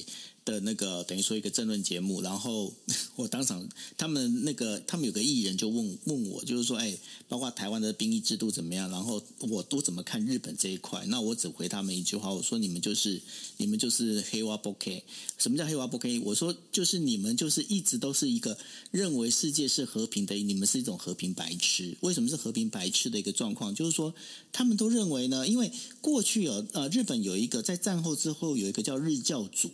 [0.46, 2.74] 的那个等于说一个政论节目，然后
[3.16, 3.68] 我当场
[3.98, 8.90] 他们那个他们有个艺人就问问我，就是说，哎，包括台湾的兵役制度怎么样？
[8.90, 11.06] 然后我都怎么看日本这一块？
[11.08, 13.22] 那我只回他们一句话，我说你们就是
[13.58, 15.04] 你们就是黑娃不 K。
[15.38, 16.20] 什么叫黑娃不 K？
[16.20, 18.58] 我说就是你们就是一直都是一个
[18.92, 21.96] 认为世界是和平的，你们是一种和平白痴。
[22.02, 23.74] 为什么是和平白痴的一个状况？
[23.74, 24.14] 就是说
[24.52, 25.72] 他们都认为呢，因为
[26.02, 29.72] 过去有呃日本有一个在战后之后有一个叫日教组。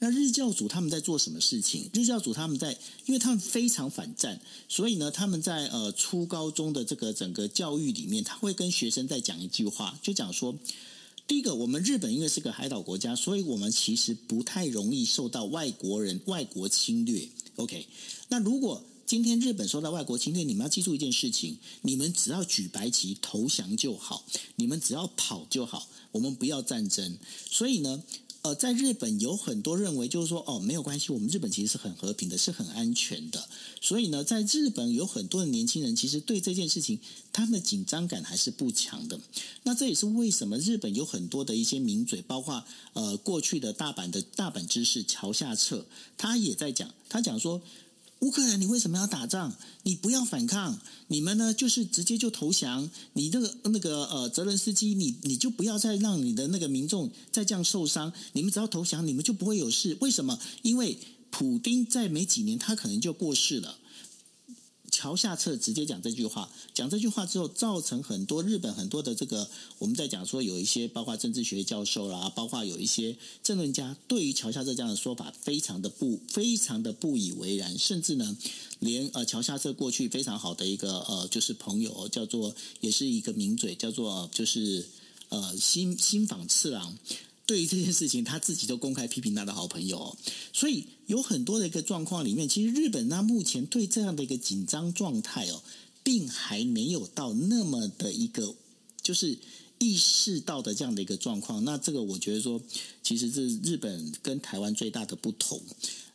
[0.00, 1.90] 那日教组他们在做什么事情？
[1.92, 10.56] 日教组他们在，因为他们非常反战，所以呢，他们在呃初高中的这个整个教育里面，他会跟学生在讲一句话，就讲说：
[11.26, 17.28] 第一个，我们日本因为是个海岛国家，所以我们其实不太容易受到外国人外国侵略。
[17.56, 17.88] OK，
[18.28, 24.24] 那如果今天日本受到外国侵略，你们要记住一件事情：你们只要举白旗投降就好，
[24.54, 27.18] 你们只要跑就好，我们不要战争。
[27.50, 28.04] 所以呢。
[28.42, 33.48] 呃，在日本有很多认为，就是说，哦，没有关系，我们日本其实是很和平的，是很安全的。
[33.80, 37.00] 所以呢，在日本有很多的年轻人，其实对这件事情，
[37.32, 39.20] 他们的紧张感还是不强的。
[39.64, 45.84] 那这也是为什么日本有很多的一些名嘴，包括呃过去的大阪的大阪知事桥下彻，
[46.16, 47.60] 他也在讲，他讲说。
[48.20, 49.54] 乌克兰，你为什么要打仗？
[49.84, 52.90] 你不要反抗，你们呢就是直接就投降。
[53.12, 58.12] 你那个那个呃，泽伦斯基，你你就不要再让你的那个民众再这样受伤。
[58.32, 59.96] 你们只要投降，你们就不会有事。
[60.00, 60.38] 为什么？
[60.62, 60.98] 因为
[61.30, 63.78] 普丁在没几年，他可能就过世了。
[64.90, 78.36] 桥下彻直接讲这句话，讲这句话之后，造成很多日本很多的这个我们在讲说有一些包括政治学教授啦，包括有一些政论家，对于桥下彻这样的说法非常的不非常的不以为然，甚至呢，
[78.80, 84.86] 连呃桥下彻过去非常好的一个呃就是朋友叫做也是一个名嘴叫做就是
[85.28, 86.96] 呃新新访次郎。
[87.48, 90.18] 对于这件事情，他自己都公开批评他的好朋友，
[90.52, 95.62] 所以有很多的一个状况里面，其实日本他目前对这样的一个紧张状态哦，
[96.02, 98.54] 并还没有到那么的一个
[99.00, 99.38] 就是
[99.78, 101.64] 意识到的这样的一个状况。
[101.64, 102.60] 那这个我觉得说，
[103.02, 105.58] 其实是日本跟台湾最大的不同。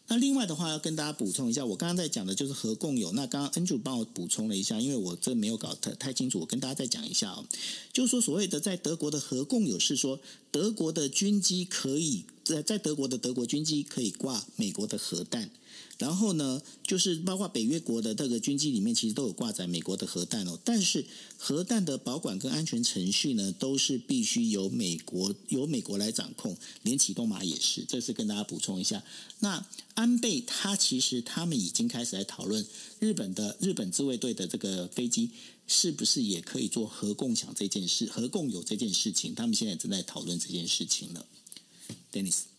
[0.08, 3.12] 那另外的话，要跟大家补充一下，我刚刚在讲的就是核共有。
[3.14, 7.46] 那刚刚 Andrew 帮我补充了一下，因为我这没有搞太太清楚，我跟大家再讲一下哦。
[7.94, 10.20] 就是说，所谓的在德国的核共有是说，
[10.52, 15.50] 德国的军机可以在在德国的德国军机可以挂美国的核弹。
[16.00, 20.60] 然后呢，就是包括北约国的这个军机里面，其实都有挂载美国的核弹哦。
[20.66, 21.06] 但是
[21.38, 27.86] 核弹的保管跟安全程序呢，都是必须由美国由美国来掌控，连启动码也是。
[27.88, 29.04] 这是跟大家补充一下。
[29.40, 32.66] 那安倍他其实他们已经开始来讨论
[33.00, 35.30] 日本的日本自卫队的这个飞机
[35.68, 39.36] 是不是也可以做核共享这件事、核共有这件事情。
[39.36, 41.26] 他们现在正在讨论这件事情了
[42.12, 42.53] ，Dennis。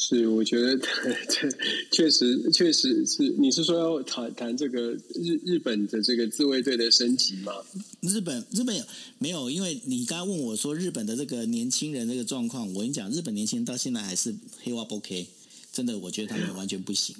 [0.00, 0.76] 是，我觉得
[1.28, 1.50] 这
[1.90, 3.28] 确实确实是。
[3.36, 7.52] 你是说要谈谈这个日日本的这个自卫队的升级吗？
[8.00, 8.84] 日本日本有
[9.18, 9.50] 没有？
[9.50, 14.32] 因为你刚刚问我说日本的这个年轻人这个状况，我跟你讲，日本年轻人到现在还是
[14.62, 15.26] 黑化不 OK，
[15.72, 17.16] 真的，我觉得他们完全不行。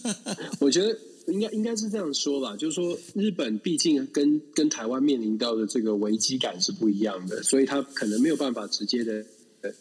[0.60, 9.24] 我觉得应该应该是这样说吧，就是说日本毕竟跟跟台湾面临到的这个危机感是不一样的，所以他可能没有办法直接的。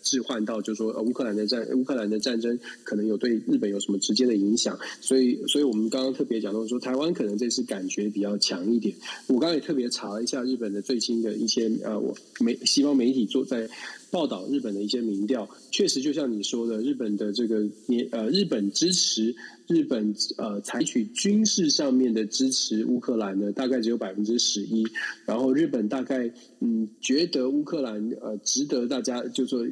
[0.02, 8.96] 置换到，就是说，乌克兰的战，乌克兰的战争可能有对日本有什么直接的影响，所以，所以我们刚刚特别讲到说，台湾可能这次感觉比较强一点。
[9.28, 13.70] 我刚刚也特别查了一下日本的最新的一些，呃，我媒西方媒体做在
[14.14, 19.36] 报道日本的一些民调，确实就像你说的，日本的这个年，呃，日本支持。
[19.66, 24.86] 日本呃采取军事上面的支持乌克兰呢，大概只有百分之十一。
[25.26, 29.66] 然后日本大概嗯觉得乌克兰呃值得大家就说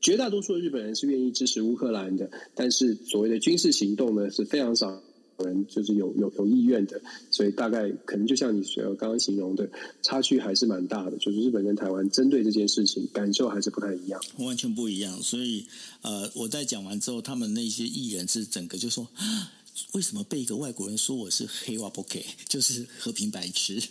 [0.00, 5.02] 绝大多数的日本人是愿意支持乌克兰的，但是所谓的军事行动呢是非常少。
[5.38, 8.62] 人就是有有有意愿的，所以大概可能就像你
[8.98, 9.68] 刚刚形容的，
[10.02, 11.16] 差距还是蛮大的。
[11.18, 15.22] 就是日本跟台湾针对这件事情感受还是不太一样，完全不一样。
[15.22, 15.66] 所以
[16.02, 19.08] 呃，我在讲完之后，他们那些艺人是整个就说，
[19.92, 23.82] 为什么被一个外国人说我是黑瓦不给， 就是和平白痴。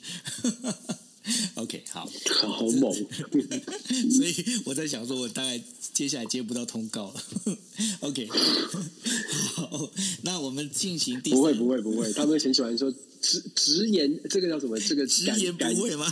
[1.56, 2.10] OK，好，
[2.48, 2.94] 好猛。
[4.12, 5.62] 所以我在想说，我大概
[5.94, 7.24] 接下来接不到通告了。
[8.02, 8.28] OK，
[9.56, 9.90] 好，
[10.24, 11.40] 那我们进行第三。
[11.40, 12.94] 不会，不会，不会，他们很喜欢说
[13.24, 14.78] 直直言，这个叫什么？
[14.78, 16.06] 这个直言不讳吗？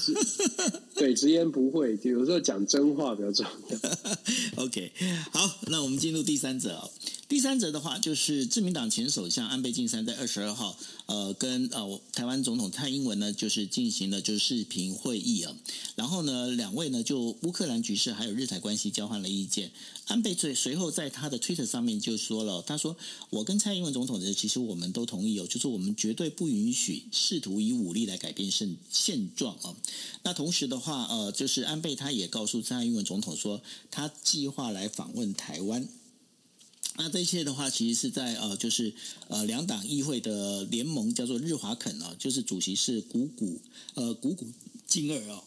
[0.96, 4.64] 对，直言不讳，有时候讲真话比较重要。
[4.64, 4.92] OK，
[5.32, 6.90] 好，那我们进入第三者哦。
[7.28, 15.56] 第三则的话，就是自民党前首相安倍晋三在二十二号，呃，跟呃台湾总统蔡英文呢，就是进行了就是视频会议啊。
[15.96, 19.72] 然后呢，两位呢就乌克兰局势还有日台关系交换了意见。
[20.08, 22.98] 安倍随随后在他的推特上面就说了，他说
[23.32, 29.76] ：“我跟蔡英文总统的其实我们都同意哦，就是我们绝对不允许试图以武力来改变现现状啊。”
[30.24, 35.88] 那同时的话，呃，就是安倍他也告诉蔡英文总统说，他计划来访问台湾。
[36.98, 38.94] 那这些的话，其实是在呃，就是
[39.30, 43.60] 呃，两党议会的联盟叫做日华肯啊，就是主席是谷谷
[43.94, 44.46] 呃谷谷
[44.86, 45.42] 金二啊。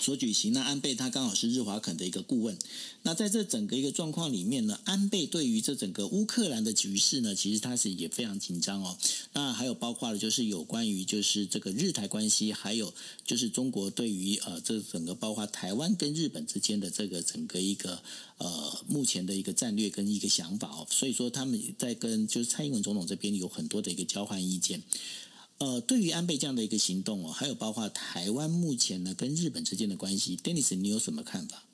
[0.00, 2.56] 所举行，那安倍他刚好是日华肯的一个顾问。
[3.02, 8.96] 那在这整个一个状况里面呢，安倍对于这整个乌克兰的局势呢，其实他是也非常紧张哦。
[9.32, 12.92] 那还有包括了就是有关于就是这个日台关系，还有
[13.24, 18.02] 就是中国对于呃这整个包括台湾跟日本之间的这个整个一个
[18.38, 20.86] 呃目前的一个战略跟一个想法哦。
[20.90, 24.82] 所以说他们在跟就是蔡英文总统这边有很多的一个交换意见。
[25.58, 31.64] 呃，对于安倍这样的一个行动哦，还有包括台湾目前呢跟日本之间的关系，Dennis，你有什么看法？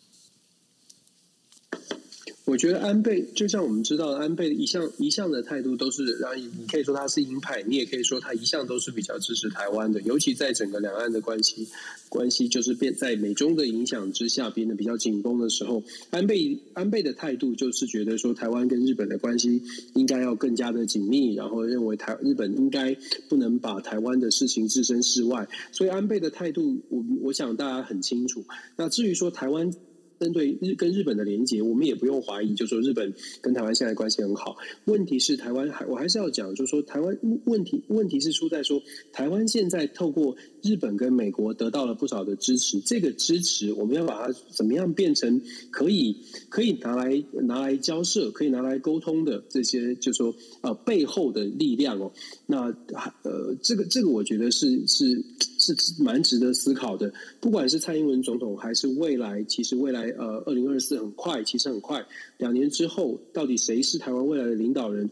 [2.46, 9.98] 我觉得安倍就像我们知道，安倍一向一向的态度都是，让你可以说他是鹰派，你也可以说他一向都是比较支持台湾的。
[10.02, 11.66] 尤其在整个两岸的关系
[12.10, 19.62] 关系就是变在美中的影响之下变得比较紧绷的时候，安倍安倍的态度就是觉得说台湾跟日本的关系
[19.94, 22.94] 应该要更加的紧密，然后认为台日本应该
[23.26, 25.48] 不能把台湾的事情置身事外。
[25.72, 28.44] 所以安倍的态度，我我想大家很清楚。
[28.76, 29.72] 那至于说台湾。
[30.18, 34.56] 针对日跟日本的连结，我们也不用怀疑，就说日本跟台湾现在关系很好。
[34.84, 45.40] 问题是台湾还我还是要讲，就是说台湾问题问题是出在说台湾现在透过日本跟美国得到了不少的支持，这个支持我们要把它怎么样变成
[45.70, 46.16] 可以
[46.48, 52.12] 可以拿来拿来交涉、可以拿来沟通的这些，就是说呃背后的力量哦。
[52.46, 55.24] 那还呃这个这个我觉得是是。
[55.72, 62.04] 是蛮值得思考的，不管是蔡英文总统，还是未来，其实未来呃，二零二四很快，其实很快，
[62.36, 65.08] 两年之后，到底谁是台湾未来的领导人？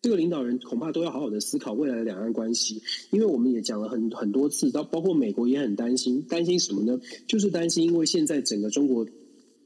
[0.00, 7.00] 这个领导人恐怕都要好好的思考未来的两岸关系，因为我们也讲了很很多次，到包括美国也很担心，担心什么呢？
[7.26, 9.04] 就是担心因为现在整个中国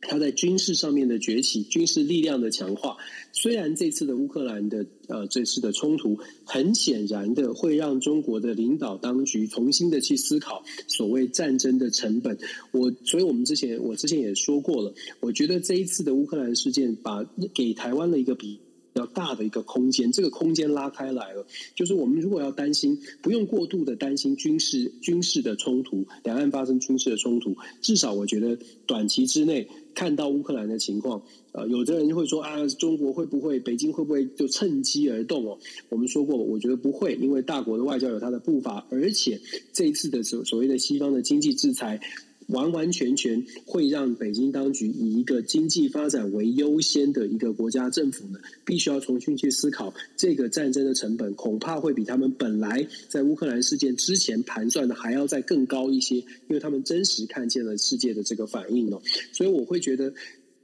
[0.03, 2.97] 他在军事上面的崛起，军事力量的强化。
[3.33, 12.37] 虽然这次的乌克兰的呃这次的冲突，很显然的会让中国的领导当局重新的去思考所谓战争的成本。
[12.73, 17.25] 我所以我们之前我之前也说过了，我觉得这一次的乌克兰事件，把
[17.55, 18.61] 给台湾的一个比。
[18.95, 31.23] 比较大的一个空间，这个空间拉开来了，就是我们如果要担心，不用过度的担心军事军事的冲突，两岸发生军事的冲突，至少我觉得短期之内看到乌克兰的情况，
[31.53, 35.59] 呃，有的人就会说啊，中国会不会，北京会不会就趁机而动哦？
[35.89, 39.41] 我们说过，我觉得不会，因为大国的外交有它的步伐，而且
[39.73, 42.01] 这一次的所所谓的西方的经济制裁。
[42.49, 59.01] 完完全全会让北京当局以一个经济发展为优先的一个国家政府呢，必须要重新去思考这个战争的成本，恐怕会比他们本来在乌克兰事件之前盘算的还要再更高一些，因为他们真实看见了世界的这个反应哦，
[59.33, 60.13] 所以我会觉得。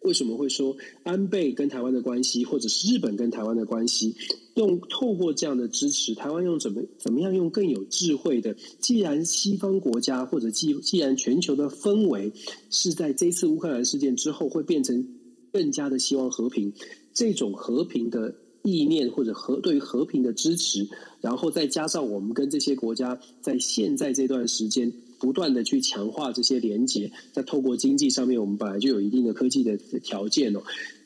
[0.02, 4.14] 为什么会说安倍跟台湾的关系，或者是日本跟台湾的关系，
[4.54, 8.56] 用透过这样的支持，台湾用怎么怎么样用更有智慧的？
[8.78, 12.32] 既然西方国家或者既既然全球的氛围
[12.70, 15.06] 是在这次乌克兰事件之后会变成
[15.52, 16.72] 更加的希望和平，
[17.12, 20.88] 这种和平的意念或者和对于和平的支持，
[21.20, 24.92] 然后再加上我们跟这些国家在现在这段时间。
[25.18, 30.62] 不断的去强化这些连接，在透过经济上面，我们本来就有一定的科技的条件哦。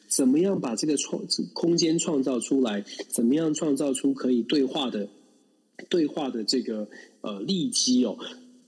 [0.08, 1.22] 怎么样把这个创
[1.54, 2.84] 空间创造出来？
[3.08, 5.08] 怎么样创造出可以对话的
[5.88, 6.88] 对话的这个
[7.22, 8.18] 呃利基哦？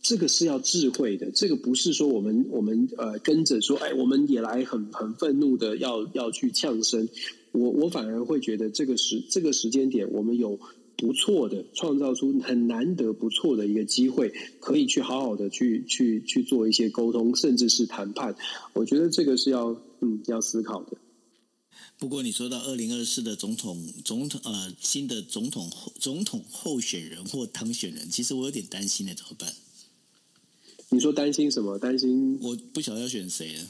[0.00, 7.08] 这个是要智慧的，这个不是说我们我们呃跟着说，哎，我们也来很很愤怒的要要去呛声。
[7.52, 10.58] 我我反而会觉得这个时这个时间点，我们有。
[10.96, 18.34] 不错的，创造出很难得不错的一个机会，可以去好好的去去去做一些沟通，甚至是谈判。
[18.72, 20.96] 我觉得这个是要嗯要思考的。
[21.98, 29.52] 不过你说到二零二四的总统总统呃新的总统总统候选人或当选人，其实我有点担心的，怎么办？
[30.90, 31.78] 你说担心什么？
[31.78, 33.62] 担心我不晓得要选谁了。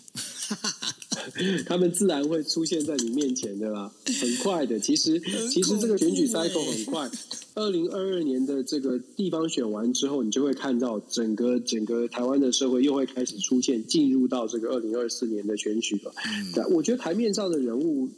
[1.66, 3.90] 他们自然会出现在你面前的啦，
[4.20, 4.78] 很快的。
[4.78, 7.10] 其实，其实这个选举 cycle 很快。
[7.54, 16.12] 二零二二年的这个地方选完之后，你就会看到整个整个台湾的社会又会开始出现，进入到这个二零二四年的选举了。
[16.56, 18.08] 嗯，我觉得台面上的人物，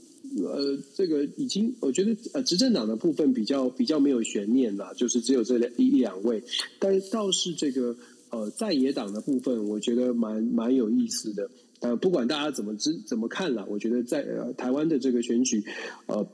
[0.42, 6.42] 呃，这个已经，我觉得呃，执政党的部分比较比较没有悬念啦，就是只有这两一两位。
[6.78, 7.94] 但倒是这个
[8.30, 11.50] 呃，在野党的部分，我觉得蛮蛮有意思的。
[11.80, 15.62] 呃，不管大家怎么知怎么看了，我觉得在呃台湾的这个选举，
[16.06, 16.26] 呃，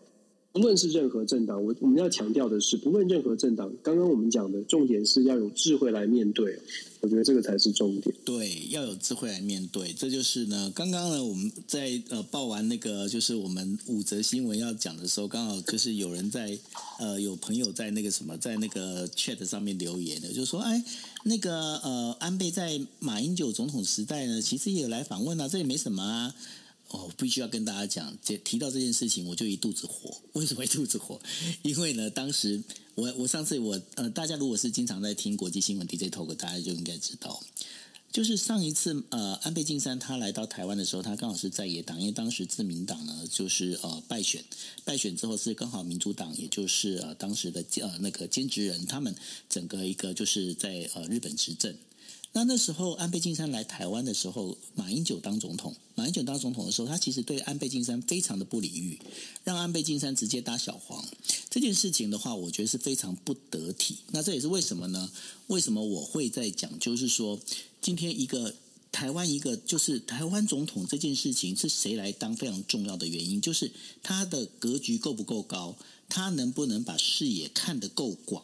[0.53, 6.59] 不论是任何政党，我我们要强调的是，不论任何政党，刚刚我们讲的重点是要有智慧来面对。
[7.01, 8.15] 我觉得这个才是重点。
[8.25, 9.93] 对，要有智慧来面对。
[9.95, 16.57] 这就是呢，刚刚呢，我们在呃报完那个就是我们五则新闻要讲的时候，刚好就是有人在
[17.01, 20.85] 呃有朋友在那个什么，在那个 chat 上面留言的，就说哎，
[21.25, 26.35] 那个呃安倍在马英九总统时代呢，其实也有来访问啊，这也没什么啊。
[26.93, 30.15] 哦，必须要跟大家讲，这提到这件事情，我就一肚子火。
[30.35, 31.21] 为什么一肚子火？
[31.63, 32.63] 因为呢，当时
[32.95, 37.43] 我我上次我呃，大家如果是经常在听国际新闻 DJ Talk，大家就应该知道，
[38.13, 44.45] 就是上一次呃，安倍晋三他来到台湾的时候，他刚好是在野党，因为当时自民党呢就是呃败选，
[44.85, 49.15] 败选之后是刚好民主党，也就是呃当时的呃那个兼职人，他们
[49.49, 51.75] 整个一个就是在呃日本执政。
[52.35, 55.75] 那那时候安倍晋三来台湾的时候，马英九当总统。
[55.95, 58.99] 马英九当总统的时候，他其实对安倍晋三非常的不礼遇，
[59.45, 61.05] 让安倍晋三直接当小黄。
[61.51, 63.99] 这件事情的话，我觉得是非常不得体。
[64.13, 65.11] 那这也是为什么呢？
[65.49, 66.79] 为什么我会在讲？
[66.79, 67.39] 就是说，
[67.83, 68.55] 今天一个
[68.91, 73.71] 台湾一个就是台湾总统这件事情是谁来当非常重要的原因，就是
[74.03, 75.77] 他的格局够不够高，
[76.09, 78.43] 他能不能把视野看得够广。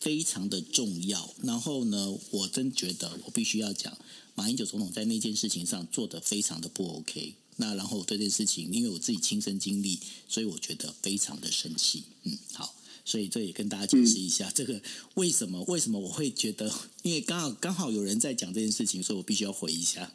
[0.00, 3.96] 非常的重要，然后呢，我真觉得我必须要讲，
[4.34, 7.34] 马英九总统在那件事情上做得非常的不 OK。
[7.56, 12.04] 那然后对这件事情，因为我自己亲身经历，所以我觉得非常的生气。
[12.22, 12.72] 嗯，好，
[13.04, 14.80] 所以这也跟大家解释一下，这个
[15.14, 16.72] 为什么为什么我会觉得，
[17.02, 20.12] 因为刚好刚好有人在讲这件事情，所以我必须要回一下。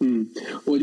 [0.00, 0.28] 嗯，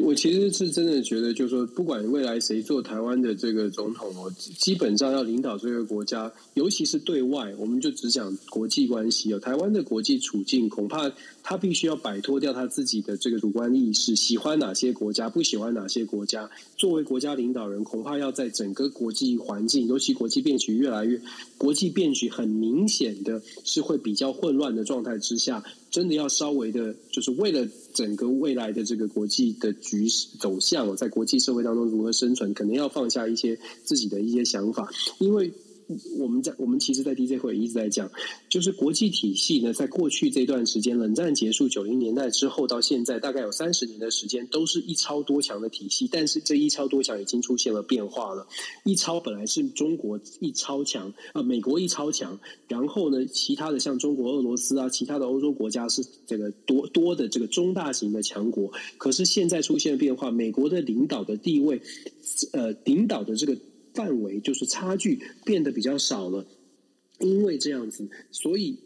[0.01, 9.39] 我其实是真的觉得，就是说，不管未来谁做台湾的这个总统，我基本上要领导这个国家，尤其是对外，我们就只讲国际关系哦。
[9.39, 16.49] 台湾的国际处境，恐怕他必须要摆脱掉他自己的这个主观意识，喜欢哪些国家，不喜欢哪些国家。
[16.77, 21.19] 作为国家领导人，恐怕要在整个国际环境，尤其国际变局越来越，
[21.57, 25.63] 国际变局很明显的是会比较混乱的状态之下。
[25.93, 35.53] 真的要稍微的，就是为了整个未来的这个国际的局势走向，在国际社会当中如何生存，可能要放下一些自己的一些想法，因为。
[36.19, 38.09] 我们在我们其实，在 DJ 会一直在讲，
[38.49, 46.07] 就是国际体系呢，在过去这段时间，冷战结束九零年代之后到现在，大概有三十年的时间，都是一超多强的体系。
[46.11, 48.47] 但是这一超多强已经出现了变化了。
[48.83, 58.71] 一超本来是中国一超强啊、美国一超强，然后呢，其他的像中国、俄罗斯啊，其他的欧洲国家是这个多多的这个中大型的强国。
[58.97, 61.81] 可是现在出现了变化，美国的领导的地位，
[62.53, 63.57] 呃，领导的这个。
[63.93, 66.45] 范围就是差距变得比较少了，
[67.19, 68.79] 因为这样子，所以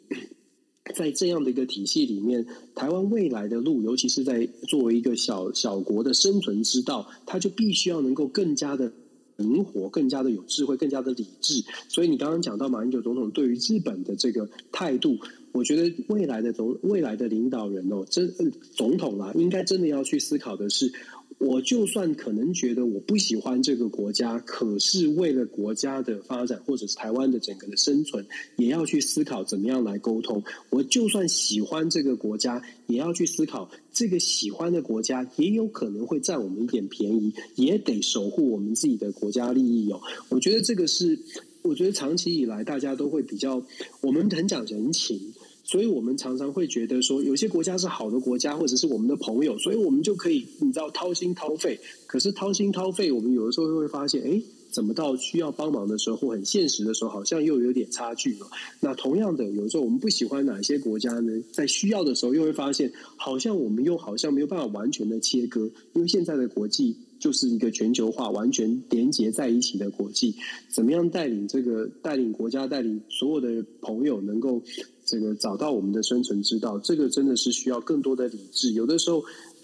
[0.95, 2.45] 在这样的一个体系里面，
[2.75, 8.91] 台湾未来的路，尤其是在作为一个小小国的生存之道，它就必须要能够更加的
[9.37, 11.63] 灵活，更加的有智慧，更加的理智。
[11.87, 15.17] 所以你刚刚讲到马英九总统对于日本的这个态度，
[15.51, 18.33] 我觉得未来的总未来的领导人哦，真
[18.75, 20.91] 总统啊，应该真的要去思考的是。
[21.39, 28.25] 我就算可能觉得我不喜欢这个国家，可是为了国家的发展，或者是台湾的整个的生存，
[28.55, 30.43] 也要去思考怎么样来沟通。
[30.71, 40.01] 我就算喜欢这个国家，也要去思考这个喜欢的国家也有可能会占我们一点便宜，也得守护我们自己的国家利益哦。
[40.29, 41.19] 我觉得这个是，
[41.61, 43.63] 我觉得长期以来大家都会比较，
[44.01, 45.33] 我们很讲人情。
[45.67, 51.77] 所以我们常常会觉得说，有些国家是好的国家，或者是我们的朋友，所以我们就可以，你知道，掏心掏肺。
[52.07, 54.41] 可是掏心掏肺，我们有的时候会发现，哎，
[54.71, 58.47] 怎么到需要帮忙的时候，或很现实的时候，好像又有点差距了。
[58.79, 61.33] 那同样的，有时候我们不喜欢哪些国家呢？
[61.51, 70.33] 在需要的时候，又会发现，好像我们又好像没有办法完全的切割，因为现在的国际就是一个全球化、完全连接在一起的国际。
[70.69, 74.61] 怎么样带领这个带领国家、带领所有的朋友，能够。
[75.07, 78.73] 这个找到我们的生存之道，这个真的是需要更多的理智。
[78.73, 79.23] 有的时候，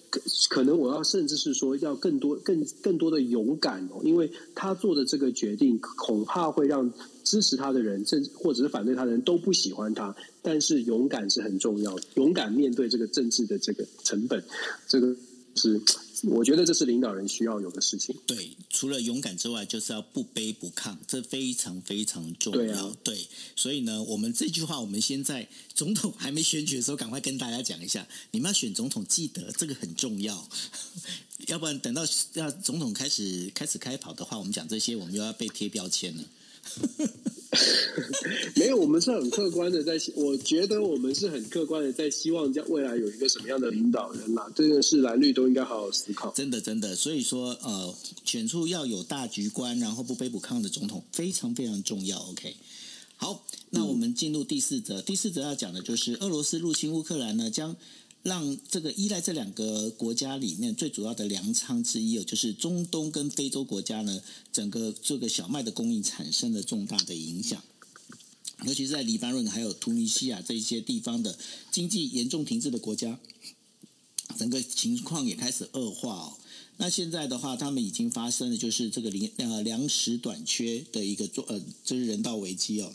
[0.09, 6.91] 可可能我要甚至是说，要更多、更更多的勇敢哦，因为他做的这个决定，恐怕会让
[7.23, 10.15] 支持他的人，甚至或者是反对他的人都不喜欢他。
[10.41, 14.41] 但是勇敢是很重要的，勇敢面对这个政治的这个成本，
[14.87, 15.15] 这个
[15.55, 15.79] 是。
[16.23, 18.15] 我觉得这是领导人需要有的事情。
[18.25, 22.59] 对，除了勇敢之外，就是要不卑不亢，这非常非常重要。
[22.59, 30.49] 对啊，对，所以呢，我们这句话，我们先在总统还没选举的时候，赶快跟大家讲一下：你们要选总统，记得这个很重要，
[31.47, 32.03] 要不然等到
[32.33, 36.23] 要总统开始开始开跑的话，我们讲这些，我们又要被贴标签了。
[38.55, 46.31] 没有，我们是很客观的在，我觉得我们是很客观的在希望将未来有一个什么样的领导人啦，这个是蓝绿都应该好好思考。
[46.31, 47.93] 真的，真的，所以说呃，
[48.25, 52.17] 选出要有大局观，然后不卑不亢的总统非常非常重要。
[52.19, 52.55] OK，
[53.17, 57.75] 好，那我们进入第四则，第四则要讲的就是俄罗斯入侵乌克兰呢，将。
[58.23, 64.21] 让这个依赖这两个国家里面最主要的粮仓之一哦，就是中东跟非洲国家呢，
[64.51, 67.61] 整个这个小麦的供应产生了重大的影响。
[68.63, 71.37] 尤其是在黎巴嫩还有突尼西亚这些地方的
[71.69, 73.19] 经济严重停滞的国家，
[74.37, 76.37] 整个情况也开始恶化哦。
[76.77, 82.93] 那现在的话，他们已经发生了就是这个粮呃粮食短缺的一个做呃这是人道危机哦。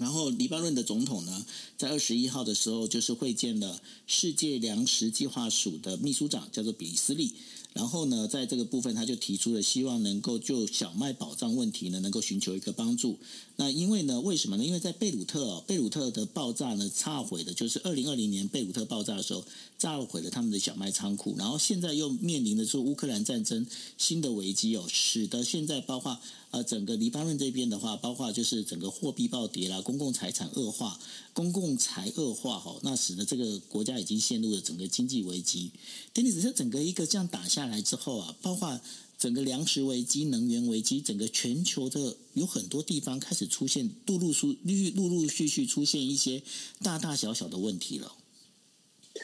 [0.00, 1.44] 然后，黎巴嫩的总统呢，
[1.76, 7.34] 在二十一号的时候，就是会见了世界粮食计划署的秘书长，叫做比斯利。
[7.74, 13.18] 然后呢，在这个部分，他就提出了希望能够就小麦保障问题呢，能够寻求一个帮助。
[13.56, 14.64] 那因为呢，为什么呢？
[14.64, 19.44] 因为在贝鲁特哦，贝鲁特的爆炸呢，炸毁的就是二零二零年贝鲁特爆炸的时候，
[19.78, 21.34] 炸毁了他们的小麦仓库。
[21.36, 23.66] 然后现在又面临的是乌克兰战争
[23.98, 26.18] 新的危机哦，使得现在包括
[26.50, 30.98] 呃整个黎巴嫩这边的话，包括就是整个货币暴跌啦，公共财产恶化，
[31.34, 35.70] 公共财恶化哈，那使得这个国家已经陷入了整个经济危机。
[36.14, 38.80] 等你只是整个一个这样打下来之后啊，包括
[39.22, 46.42] 整个粮食危机、能源危机，整个全球的有很多地方开始出现陆陆续陆陆陆续续出现一些
[46.82, 48.10] 大大小小的问题了。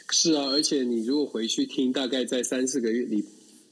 [0.09, 3.25] 是啊，而且你如果回去听，大概在三四个月里。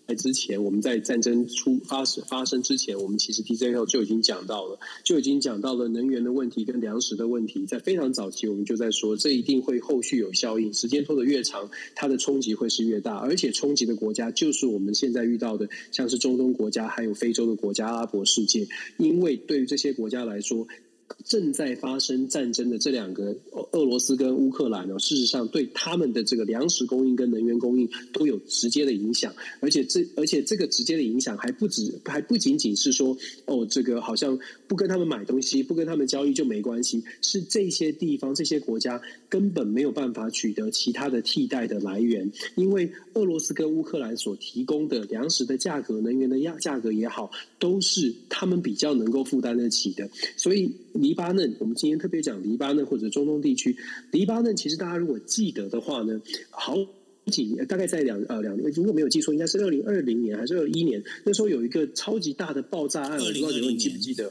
[0.08, 7.66] 在之前，我们在战争出发生发生之前，我们其实 TCL 就已经讲到了，就已经讲到了能源的问题跟粮食的问题。
[7.66, 18.66] 在非常早期，我们就在说，这一定会后续有效应，时间拖得越长，它的冲击会是越大，而且冲击的国家就是我们现在遇到的，像是中东国家，还有非洲的国家、阿拉伯世界。
[18.97, 20.66] 因为对于这些国家来说，
[21.26, 23.36] 正在发生战争的这两个
[23.72, 50.72] 俄罗斯跟乌克兰呢，事实上对他们的这个粮食供应跟能源供应都有直接的影响，而且这而且这个直接的影响还不止，还不仅仅是说哦，这个好像不跟他们买东西，不跟他们交易就没关系，是这些地方这些国家根本没有办法取得其他的替代的来源，因为俄罗斯跟乌克兰所提供的粮食的价格、能源的价价格也好，都是他们比较能够负担得起的，所以。
[51.08, 53.78] 黎巴嫩，我们今天特别讲黎巴嫩或者中东地区。
[54.12, 56.76] 黎巴嫩其实大家如果记得的话呢，好
[57.28, 64.30] 几年，大概在两呃两年，如果没有记错，应该是二零二零年还是二一年，那时候有一个超级大的爆炸案，我不知道你们记不记得？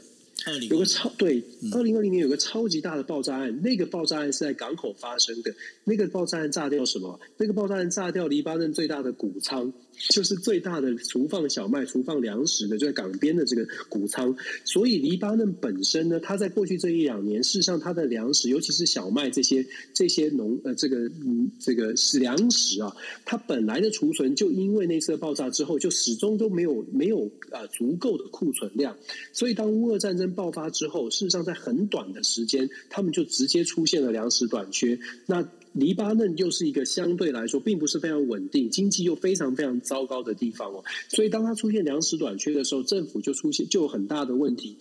[0.69, 5.51] 有个超对，二零二零年有个超级大的爆炸案，那个爆炸案是在港口发生的，
[5.83, 7.19] 那个爆炸案炸掉什么？
[7.37, 9.73] 那个爆炸案炸掉黎巴嫩最大的谷仓。
[10.09, 14.35] 就是最大的储放小麦、储放粮食的，就在港边的这个谷仓。
[14.63, 22.95] 所以黎巴嫩本身呢，它在过去这一两年，事实上它的粮食，尤其是小麦这些这些农呃这个嗯这个粮食啊，
[23.25, 28.95] 它本来的储存就因为那次爆炸之后，就始终都没有没有啊足够的库存量。
[29.33, 34.99] 所以当乌俄战争爆发之后，事实上在很短的时间，他们就直接出现了粮食短缺。
[35.25, 35.47] 那
[35.77, 44.75] 黎巴嫩又是一个相对来说并不是非常稳定、经济又非常非常糟糕的地方哦，所以当它出现粮食短缺的时候，政府就出现就有很大的问题，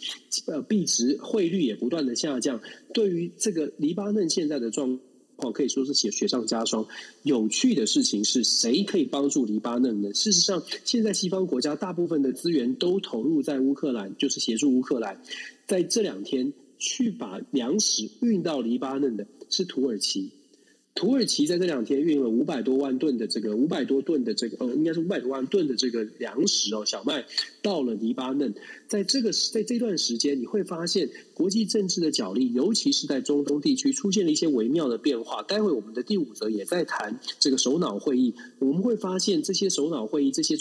[0.46, 2.60] 呃，币值汇率也不断的下降。
[2.94, 4.98] 对于这个黎巴嫩现在的状
[5.36, 6.86] 况，可以说是雪雪上加霜。
[7.22, 10.14] 有趣的事情是谁可以帮助黎巴嫩呢？
[10.14, 15.20] 事实上，现在西方国家大部分的资源都投入在乌克兰，就是协助乌克兰。
[15.66, 20.30] 在这两天去把粮食运到黎巴嫩的是土耳其。
[20.96, 27.24] 土耳其在这两天运了五百多万吨的这个五百多吨的这个呃，应该是五百多万吨的这个粮食哦，小麦
[27.60, 28.54] 到了黎巴嫩。
[28.88, 35.42] 在这个在这段时间，你会发现国际政治的角力，尤其是在中东地区出现了一些微妙的变化。
[35.42, 40.56] 待会我们的第五则也在谈这个首脑会议，我们会发现这些首脑会议这些。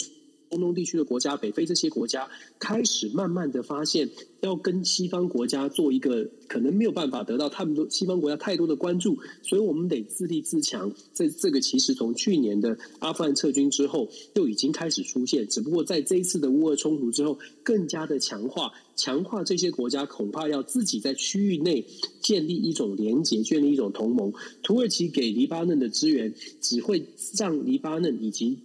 [0.50, 2.30] 中东地区的国家，北非这些国家
[2.60, 4.10] 开始慢慢的发现，
[4.42, 10.92] 要跟西方国家做一个可能没有办法得到他们的西方国家太多的关注，所以我们得自立自强。
[11.14, 21.86] 这这个其实从去年的阿富汗撤军之后就已经开始出现，只不过在这一次的乌俄冲突之后，更加的强化，强化这些国家恐怕要自己在区域内
[22.22, 24.32] 建立一种连结，建立一种同盟。
[24.64, 27.06] 土耳其给黎巴嫩的资源，只会
[27.38, 28.60] 让黎巴嫩以及。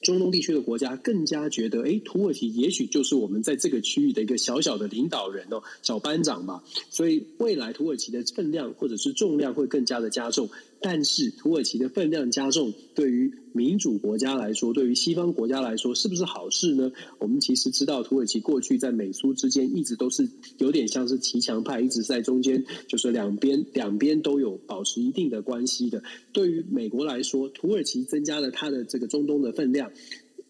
[0.00, 6.62] 中东地区的国家更加觉得，哎，土耳其也许就是我们在这个区域的一个小小的领导人哦，小班长吧。
[6.88, 10.48] 所以未来土耳其的分量或者是重量会更加的加重。
[10.80, 16.92] 但是土耳其的分量加重，对于民主国家来说，对于西方国家来说，是不是好事呢？
[17.18, 26.02] 我们其实知道，土耳其过去在美苏之间一直都是有点像是骑墙派，一直在中间，就是两边两边都有保持一定的关系的。
[26.32, 29.90] 对于美国来说，土耳其增加了它的这个中东的分量。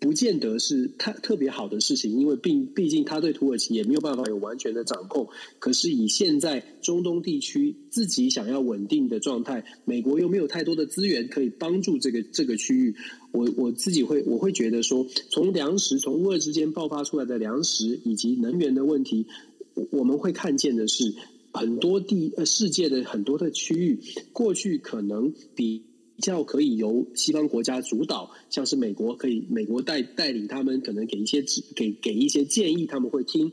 [0.00, 5.28] 不见得是太特别好的事情，因为毕毕竟他对土耳其也没有办法有完全的掌控。
[5.58, 12.94] 可是以现在中东地区自己想要稳定的状态，美国又没有太多的资源可以帮助这个这个区域，
[13.32, 19.26] 我我自己会我会觉得说，从粮食从乌俄之间爆发出来的粮食以及能源的问题，
[19.90, 21.12] 我们会看见的是
[21.50, 23.98] 很多地呃世界的很多的区域，
[24.32, 25.87] 过去可能比。
[26.18, 33.52] 较可以由西方国家主导，像是美国可以美国带带领他们，可能给一些指给给一些建议，他们会听。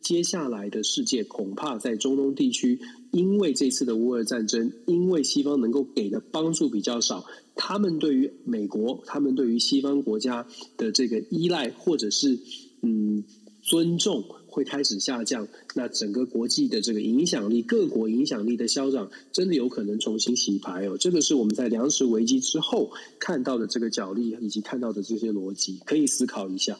[0.00, 2.78] 接下来的世界恐怕在中东地区，
[3.10, 7.24] 因为这次的乌俄战争，因为西方能够给的帮助比较少，
[7.56, 10.46] 他们对于美国，他们对于西方国家
[10.76, 12.38] 的这个依赖或者是
[12.82, 13.24] 嗯
[13.62, 14.24] 尊重。
[14.56, 20.96] 会开始下降，那整个国际的这个影响力，各国影响力的消长，真的有可能重新洗牌哦。
[20.96, 22.90] 这个是我们在粮食危机之后
[23.20, 26.78] 看到的这个角力，以及看到的这些逻辑，可以思考一下。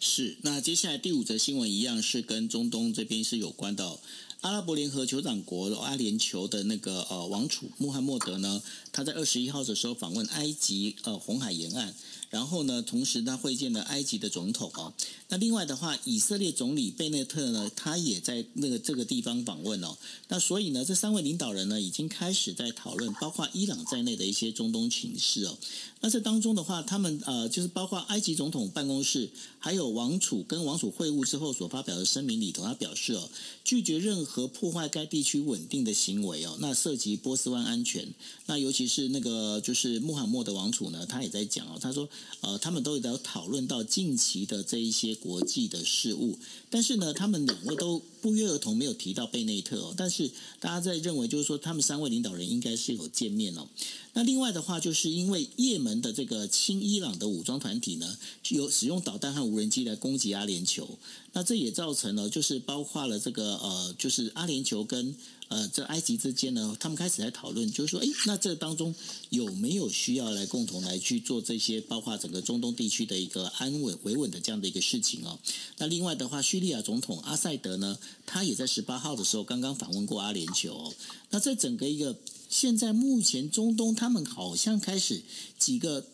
[0.00, 3.98] 是，那接下来第五则新闻一样是跟中东这边是有关的。
[4.40, 11.92] 阿拉伯联合酋长国阿联酋的那个呃王储穆罕默德呢，他在二十一号的时候访问埃及呃红海沿岸。
[12.30, 14.92] 然后呢，同时他会见了埃及的总统哦。
[15.28, 19.96] 那另外的话，以色列总理贝内特呢，他也在那个这个地方访问哦。
[20.28, 25.56] 那所以呢，这三位领导人呢，已经开始在讨论包括伊朗在内的一些中东情势哦。
[26.00, 33.28] 那这当中的话，他们呃，就是包括埃及总统办公室，还有王储跟王储会晤之后所发表的声明里头，他表示哦，
[33.64, 38.06] 拒绝任何破坏该地区稳定的行为哦，那涉及波斯湾安全。
[38.46, 42.08] 那尤其是那个就是穆罕默德王储呢，他也在讲哦，他说
[42.40, 46.38] 呃，他们都有讨论到近期的这一些国际的事务，
[46.70, 53.66] 但是呢，他们两位都不约而同没有提到贝内特哦，但是大家在认为就是说，他们三位领导人应该是有见面哦。
[54.12, 58.16] 那另外的话，就是因为也门的这个亲伊朗的武装团体呢，
[58.50, 60.86] 有使用导弹和无人机来攻击阿联酋，
[61.32, 65.14] 那这也造成了就是包括了这个呃，就是阿联酋跟
[65.48, 68.94] 呃这埃及之间呢，他们开始在讨论，就是说，诶，那这当中
[69.30, 75.38] 有没有需要来共同来去做这些，包括整个中东地区的一个安稳维稳的这样的一个事情哦。
[75.78, 80.92] 那另外的话，叙利亚总统阿塞德呢，他也在十八号的时候刚刚访问过阿联酋。
[81.30, 82.16] 那这整个一个。
[82.50, 85.20] 现在目前中东他们好像开始
[85.58, 86.06] 几个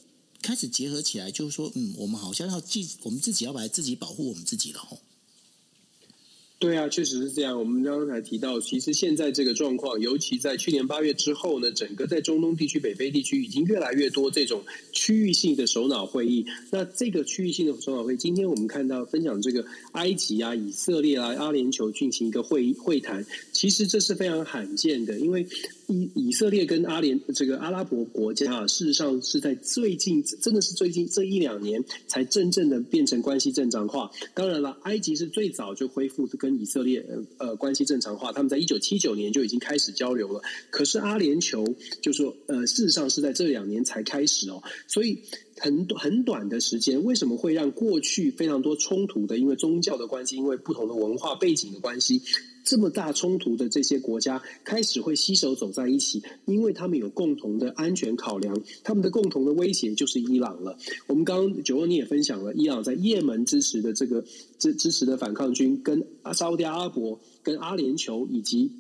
[0.43, 4.99] 开始结合起来，就是说，嗯，我们好像要自我们自己要来自己保护我们自己了哦。
[6.59, 7.59] 对啊，确实是这样。
[7.59, 16.47] 我们刚刚才提到，其实现在这个状况，尤其在去年八月之后呢，整个在中东地区、北非地区，已经越来越多这种区域性的首脑会议。
[16.71, 25.47] 那这个区域性的首脑会议，今天我们看到分享这个埃及啊、以色列啊、阿联酋进行一个会议会谈，其实这是非常罕见的，因为。
[25.87, 34.11] 以以色列跟阿联这个阿拉伯国家啊，事实上是在最近，真的是最近这一两年才真正的变成关系正常化。
[34.35, 37.05] 当然了，埃及是最早就恢复跟以色列
[37.39, 40.41] 呃关系正常化，他们在一九七九年就已经开始交流了。
[40.71, 45.19] 可是阿联酋就说呃，事实上是在这两年才开始哦，所以
[45.59, 52.23] 很很短的时间，为什么会让过去非常多冲突的，因为宗教的关系，因为不同的文化背景的关系。
[52.65, 60.77] 这么大冲突的这些国家开始会携手走在一起，因为他们有共同的安全考量，他们的共同的威胁就是伊朗了。
[61.07, 64.25] 我们刚刚九欧你也分享了，伊朗在也门支持的这个
[64.59, 68.73] 支支持的反抗军，跟沙乌地阿拉伯、跟阿联酋以及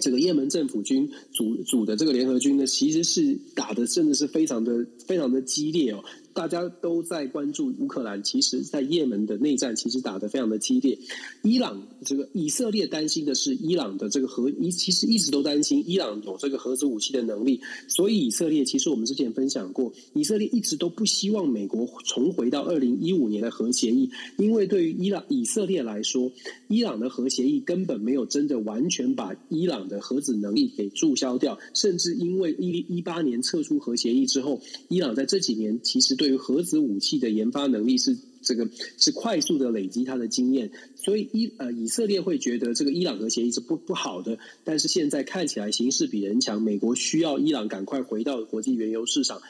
[0.00, 6.04] 这个也门政府军组组的这个联合军呢，其实是打的真的是非常的非常的激烈哦。
[6.36, 10.98] 大家都在关注乌克兰，其实，在也门的内战其实打得非常的激烈。
[11.42, 26.30] 伊朗这个以色列担心的是伊朗的这个核，一其实一直都担心伊朗有这个核子武器的能力，所以以色列其实我们之前分享过，以色列一直都不希望美国重回到二零一五年的核协议，因为对于伊朗以色列来说，
[26.68, 38.68] 伊朗的核协议根本没有真的完全把伊朗的核子能力给注销掉，甚至因为一一八年撤出核协议之后，伊朗在这几年其实对对于核子武器的研发能力是这个
[38.98, 49.40] 是快速的累积他的经验，所以伊呃以色列会觉得这个伊朗核协议是不不好的，但是现在看起来形势比人强，美国需要伊朗赶快回到国际原油市场。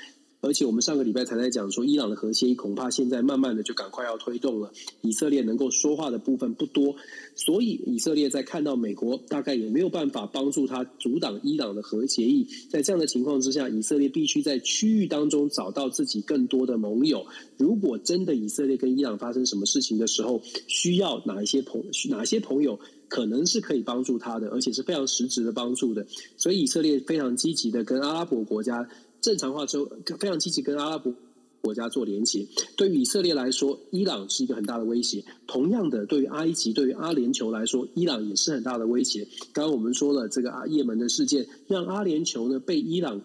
[0.40, 4.70] 而且我们上个礼拜才在讲说，伊朗的核协议恐怕现在慢慢的就赶快要推动了。
[5.00, 6.94] 以色列能够说话的部分不多，
[7.34, 17.26] 所以以色列在看到美国大概也没有办法帮助他阻挡伊朗的核协议，在这样的情况之下，以色列必须在区域当中找到自己更多的盟友。
[17.56, 22.78] 如果真的以色列跟伊朗发生什么事情的时候，需要哪一些朋哪些朋友
[23.08, 26.06] 可能是可以帮助他的，而且是非常实质的帮助的。
[26.36, 28.88] 所以以色列非常积极的跟阿拉伯国家。
[29.20, 31.12] 正常化之后，非常积极跟阿拉伯
[31.60, 32.46] 国家做连接。
[32.76, 35.24] 对于以色列来说，伊朗是一个很大的威胁。
[35.46, 39.26] 同样的，对于埃及、对于阿联酋来说，伊朗也是很大的威胁。
[39.52, 43.20] 刚刚我们说了，这个阿也门的事件，让阿联酋呢被伊朗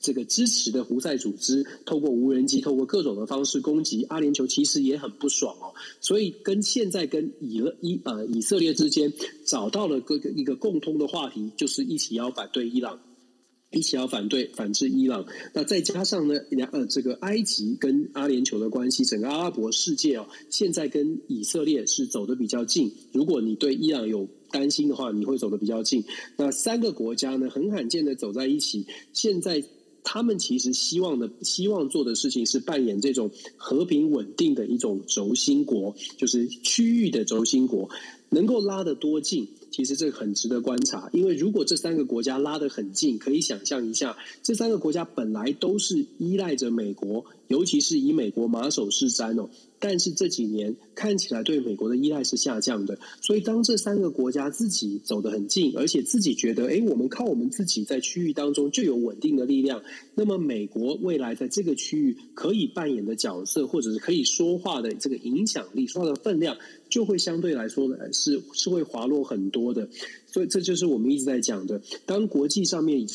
[0.00, 5.74] 这个支持的胡塞组织透过无人机、透过各种的方式攻击阿联酋，其实也很不爽哦。
[6.00, 9.12] 所以，跟现在跟以勒伊呃以色列之间
[9.44, 12.98] 找到了各个一个共通的话题，就是一起要反对伊朗。
[13.74, 22.92] 一起要反对反制伊朗，那再加上呢，两呃这个埃及跟阿联酋的关系，整个阿拉伯世界哦，现在跟以色列是走得比较近。
[23.12, 26.04] 如果你对伊朗有担心的话，你会走得比较近。
[26.36, 28.86] 那三个国家呢，很罕见的走在一起。
[29.12, 29.62] 现在
[30.02, 37.88] 他们其实希望的、希望做的事情是扮演这种和平稳定的一种轴心国，就是区域的轴心国，
[38.28, 39.48] 能够拉得多近？
[39.74, 49.50] 其实这个很值得观察，因为如果这三个国家拉得很近，可以想象一下，这三个国家本来都是依赖着美国，尤其是以美国马首是瞻哦。
[49.86, 59.82] 但是这几年看起来对美国的依赖是下降的，所以当这三个国家自己走得很近，而且自己觉得，哎，我们靠我们自己在区域当中就有稳定的力量，
[60.14, 66.56] 那么美国未来在这个区域可以扮演的角色，或者是可以说话的这个影响力、说话的分量，
[66.88, 69.86] 就会相对来说呢是是会滑落很多的。
[70.26, 73.06] 所以这就是我们一直在讲的，当国际上面。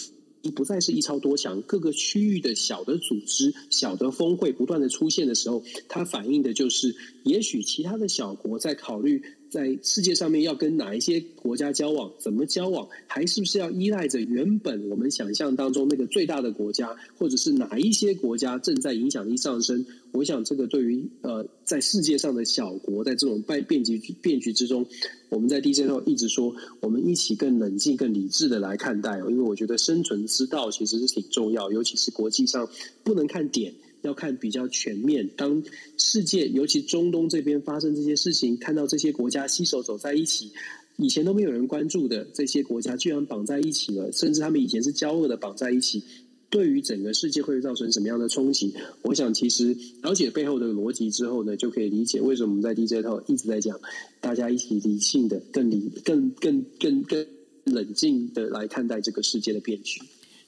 [0.55, 19.85] 不再是一超多强，各个区域的小的组织、小的峰会不断的出现的时候，它反映的就是，也许其他的小国在考虑在世界上面要跟哪一些国家交往，怎么交往，还是不是要依赖着原本我们想象当中那个最大的国家，或者是哪一些国家正在影响力上升？
[20.11, 24.85] 我想这个对于呃在世界上的小国，在这种变变局变局之中，
[25.29, 32.69] 我们在 DJ 后一直说，我们一起更冷静、更理智的来看待，因为我觉得生存之道其实是挺重要，尤其是国际上
[33.03, 33.73] 不能看点。
[34.01, 35.29] 要看比较全面。
[35.35, 35.63] 当
[35.97, 40.51] 世界，尤其中东这边发生这些事情，看到这些国家携手走在一起，
[40.97, 46.03] 以前都没有人关注的这些国家，居然绑在一起了，甚至他们以前是交恶的绑在一起，
[46.49, 48.73] 对于整个世界会造成什么样的冲击？
[49.01, 53.79] 我想，其实了解背后的逻辑之后呢，就可以理解为什么我们在 DJ 套一直在讲，
[54.19, 57.25] 大家一起理性的、更理、更、更、更、更
[57.65, 60.01] 冷静的来看待这个世界的变局。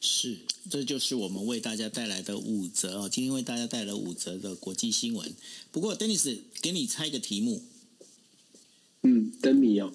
[0.04, 3.08] 是，这就是我们为大家带来的五则哦。
[3.08, 5.32] 今天为大家带来五则的国际新闻。
[5.72, 7.62] 不过，Dennis 给你猜一个题目。
[9.04, 9.93] 嗯，灯谜哦，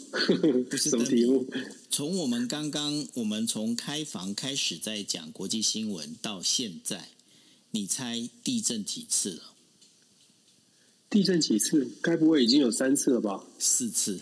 [0.71, 1.45] 不是 什么题目？
[1.91, 7.09] 从我们刚刚，我们从开房开始在讲国际新闻到现在，
[7.73, 9.43] 你猜地震几次了？
[11.11, 11.91] 地震几次？
[12.01, 13.45] 该不会已经有三次了吧？
[13.59, 14.21] 四次。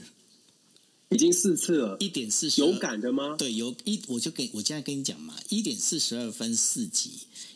[1.15, 3.37] 已经四次了，一点四十有感的吗？
[3.39, 7.11] 对，有一我就给我现在跟你讲嘛，一点四十二分四级，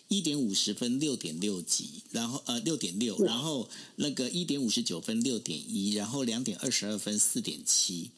[0.07, 8.11] 一点五十分六点六级，然后呃六点六，然后那个一点五十九分六点一，然后两点二十二分四点七。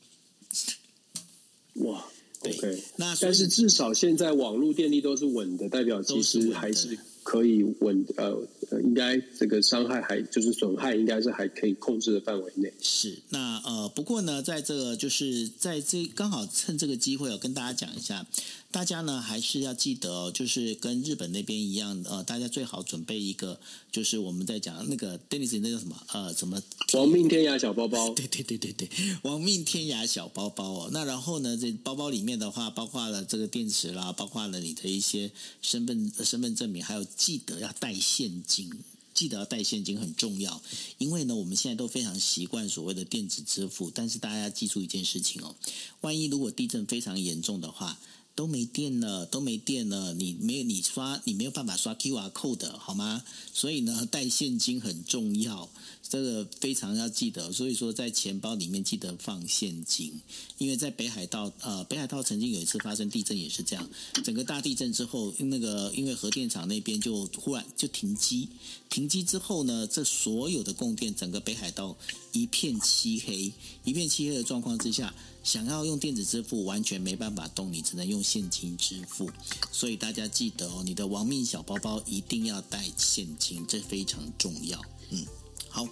[1.76, 2.04] 哇，
[2.42, 2.78] 对，okay.
[2.96, 8.46] 那但是至少现在网络电力都是稳的，代表其实还是可以稳呃。
[8.84, 12.72] 应该这个伤害还就是损害，应该是还可以控制的范围内。
[12.80, 18.24] 是那呃，不过呢，在这个就是在这刚好趁这个机会，我跟大家讲一下，
[18.72, 23.58] 大家呢还是要记得哦，就是跟日本那边一样，呃，大家最好准备一个，
[23.90, 26.62] 就是我们在讲那个 Dennis 那叫什么呃，什么
[26.92, 28.10] 亡命天涯小包包？
[28.10, 28.88] 对对对对对，
[29.22, 30.90] 亡命天涯小包包哦。
[30.92, 38.70] 那然后呢，这包包里面的话，包括了这个电池啦，包括了你的一些身份身份证明，还有记得要带现金。
[39.12, 40.62] 记得要带现金很重要，
[40.96, 45.54] 因为呢，我们现在都非常习惯所谓的电子支付，但是大家要记住一件事情哦，
[46.00, 47.98] 万一如果地震非常严重的话，
[48.40, 53.22] 都没电了，都没电了，你没有你刷，你没有办法刷 QR code 好吗？
[53.52, 55.68] 所以呢，带现金很重要。
[56.08, 60.14] 这个非常要记得，所以说在钱包里面记得放现金，
[60.56, 63.88] 因为在北海道，呃，北海道曾经有一次发生地震也是这样，
[64.24, 68.48] 整个大地震之后，那个因为核电厂那边就忽然就停机，
[68.88, 71.96] 停机之后呢，这所有的供电，整个北海道
[72.32, 73.52] 一片漆黑，
[73.84, 79.30] 一片漆黑的状况之下，想要用电子支付完全没办法动，你只能用现金支付，
[79.72, 85.26] 所以大家记得哦，你的亡命小包包一定要带现金，这非常重要，嗯。
[85.68, 85.86] 好，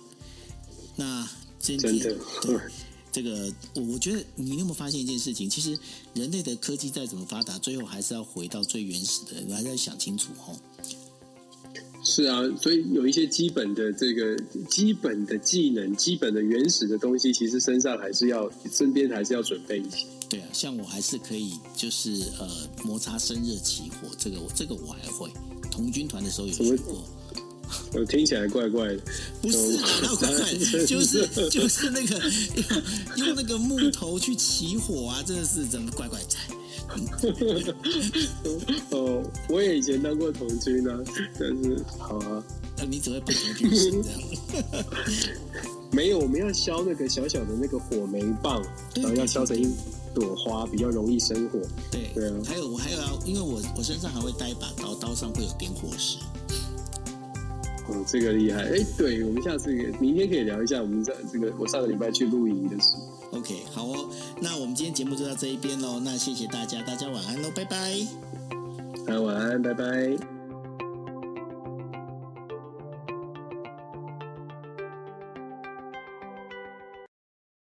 [0.96, 1.28] 那
[1.60, 2.60] 今天真的对
[3.12, 5.48] 这个，我我觉得你有没有发现一件事情？
[5.48, 5.78] 其实
[6.14, 10.58] 人类的科技再怎么发达，最后还是要回到最原始的，你还是要想清楚哦。
[12.10, 14.34] 是啊，所以有一些基本的这个
[14.68, 20.06] 基本的技能、基本的原始的东西，其实身上还是要身边还是要准备一些。
[20.30, 22.48] 对啊，像我还是可以，就是呃
[22.82, 25.30] 摩擦生热起火，这个我这个我还会。
[25.70, 27.04] 童军团的时候有学过。
[27.92, 29.02] 我听起来怪怪的，
[29.42, 32.18] 不是，那 怪怪的，就是就是那个
[33.16, 36.38] 用 用那个木头去起火啊，真的是怎么怪怪在？
[38.90, 40.98] 哦，我也以前当过童军呢、啊，
[41.38, 42.42] 但是好啊，
[42.76, 44.84] 那你只会被童军这样？
[45.90, 48.62] 没有，我们要削那个小小的那个火煤棒，
[48.96, 49.66] 然后要削成一
[50.14, 51.58] 朵花，比较容易生火。
[51.90, 56.18] 对对啊，还有我还有啊，因为我我身上还会带一把刀，刀上会有点火石。
[57.88, 58.62] 哦，这个厉害！
[58.62, 62.94] 哎，对，我们下次明天可以聊一下我们在这个我上个礼拜去露营的事。
[63.32, 64.08] OK，好哦，
[64.40, 65.98] 那我们今天节目就到这一边喽。
[66.00, 67.94] 那谢谢大家，大家晚安喽，拜拜。
[69.06, 70.37] 大家晚安，拜拜。